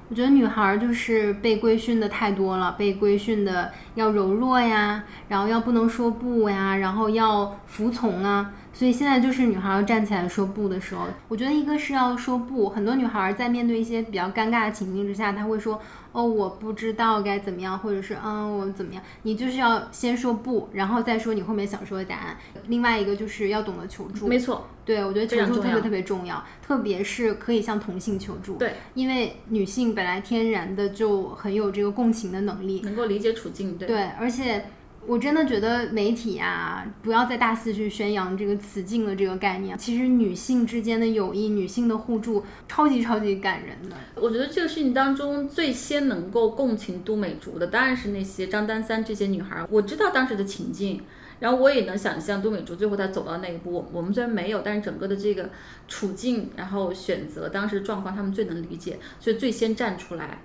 [0.09, 8.51] 我觉得女孩儿就是被规训的太多了，被规训的要柔弱呀，然后要不能说不呀，然后要服从啊。
[8.79, 11.05] 所以现在就是女孩儿要站起来说不的时候。
[11.27, 15.81] 我觉得一个是要说不，很多女孩儿在面对一些比较尴尬的情境之下，她会说
[16.13, 19.03] 哦我不知道该怎么样，或者是嗯我怎么样。
[19.23, 22.37] 你就是要先说不，然后再说你后面想说的答案。
[22.67, 24.29] 另外一个就是要懂得求助。
[24.29, 28.55] 没错，对，我觉得求助特别特别重要，特别是可以向同性求助。
[28.55, 32.79] 对，因为女性本来天然的就很有这个共情的能力。
[32.85, 33.85] 能够理解处境，对。
[33.85, 34.67] 对，而且
[35.09, 39.75] 我真的觉得媒体啊，不要再大肆去宣扬这个雌竞的这个概念。
[39.75, 43.95] 其实女性之间的友谊、女性的互助，超级超级感人的。
[44.13, 49.65] 我觉得这个事情当中最先能够共情都美竹的，当然是那些张丹三这些女孩。
[49.71, 51.01] 我知道当时的情境，
[51.39, 53.71] 然后我也能想象都美竹最后她走到那一步。
[53.71, 55.49] 我我们虽然没有，但是整个的这个
[55.87, 60.43] 处境，然后选择当时状况，他们最能理解，所以最先站出来。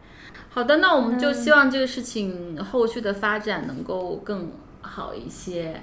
[0.55, 4.53] 好的，那我们就希望这个事情后续的发展能够更
[4.83, 5.83] 好一些。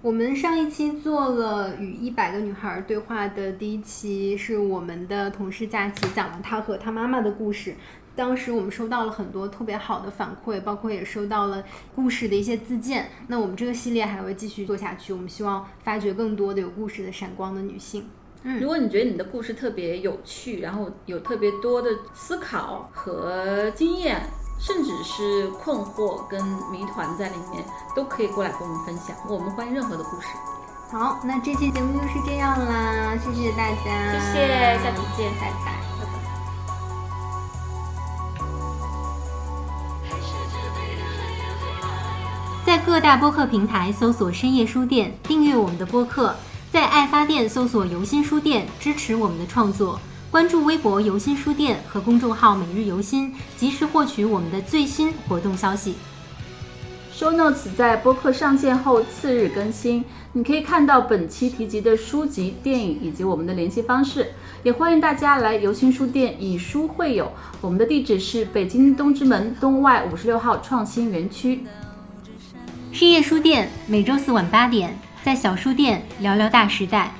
[0.00, 7.74] 我们上一期做了与一百个女孩对话的第一期，是我们的同事佳琪讲了她和她妈妈的故事。
[8.14, 11.64] 当时我们收到了很多特别好的反馈，包括也收到了
[11.96, 13.08] 故事的一些自荐。
[13.26, 18.06] 那我们这个系列还会继续做下去，我们希望发掘更多的有故事的闪光的女性。
[18.60, 24.20] 如果你觉得你的故事特别有趣，然后有特别多的思考和经验，
[24.58, 27.64] 甚至是困惑跟谜团在里面，
[27.94, 29.16] 都可以过来跟我们分享。
[29.28, 30.26] 我们欢迎任何的故事。
[30.90, 35.80] 好，那这期节目就是这样啦，谢谢大家，谢谢下期见拜拜。
[42.64, 46.32] 在各大播客平台搜索“深夜书店”，订阅我们的播客；
[46.72, 50.00] 在爱发电搜索“游心书店”，支持我们的创作。
[50.30, 55.96] 关注微博“游心书店”和公众号“每日游心”，及时获取我们的最新活动消息。
[57.14, 60.02] Show Notes 在播客上线后次日更新，
[60.32, 64.32] 你可以看到本期提及的书籍、电影以及我们的联系方式。
[64.62, 71.66] 也欢迎大家来游心书店以书会友，我们的地址是北京东直门东外五十六号创新园区。
[72.92, 77.12] 深夜书店每周四晚八点，在小书店聊聊大时代。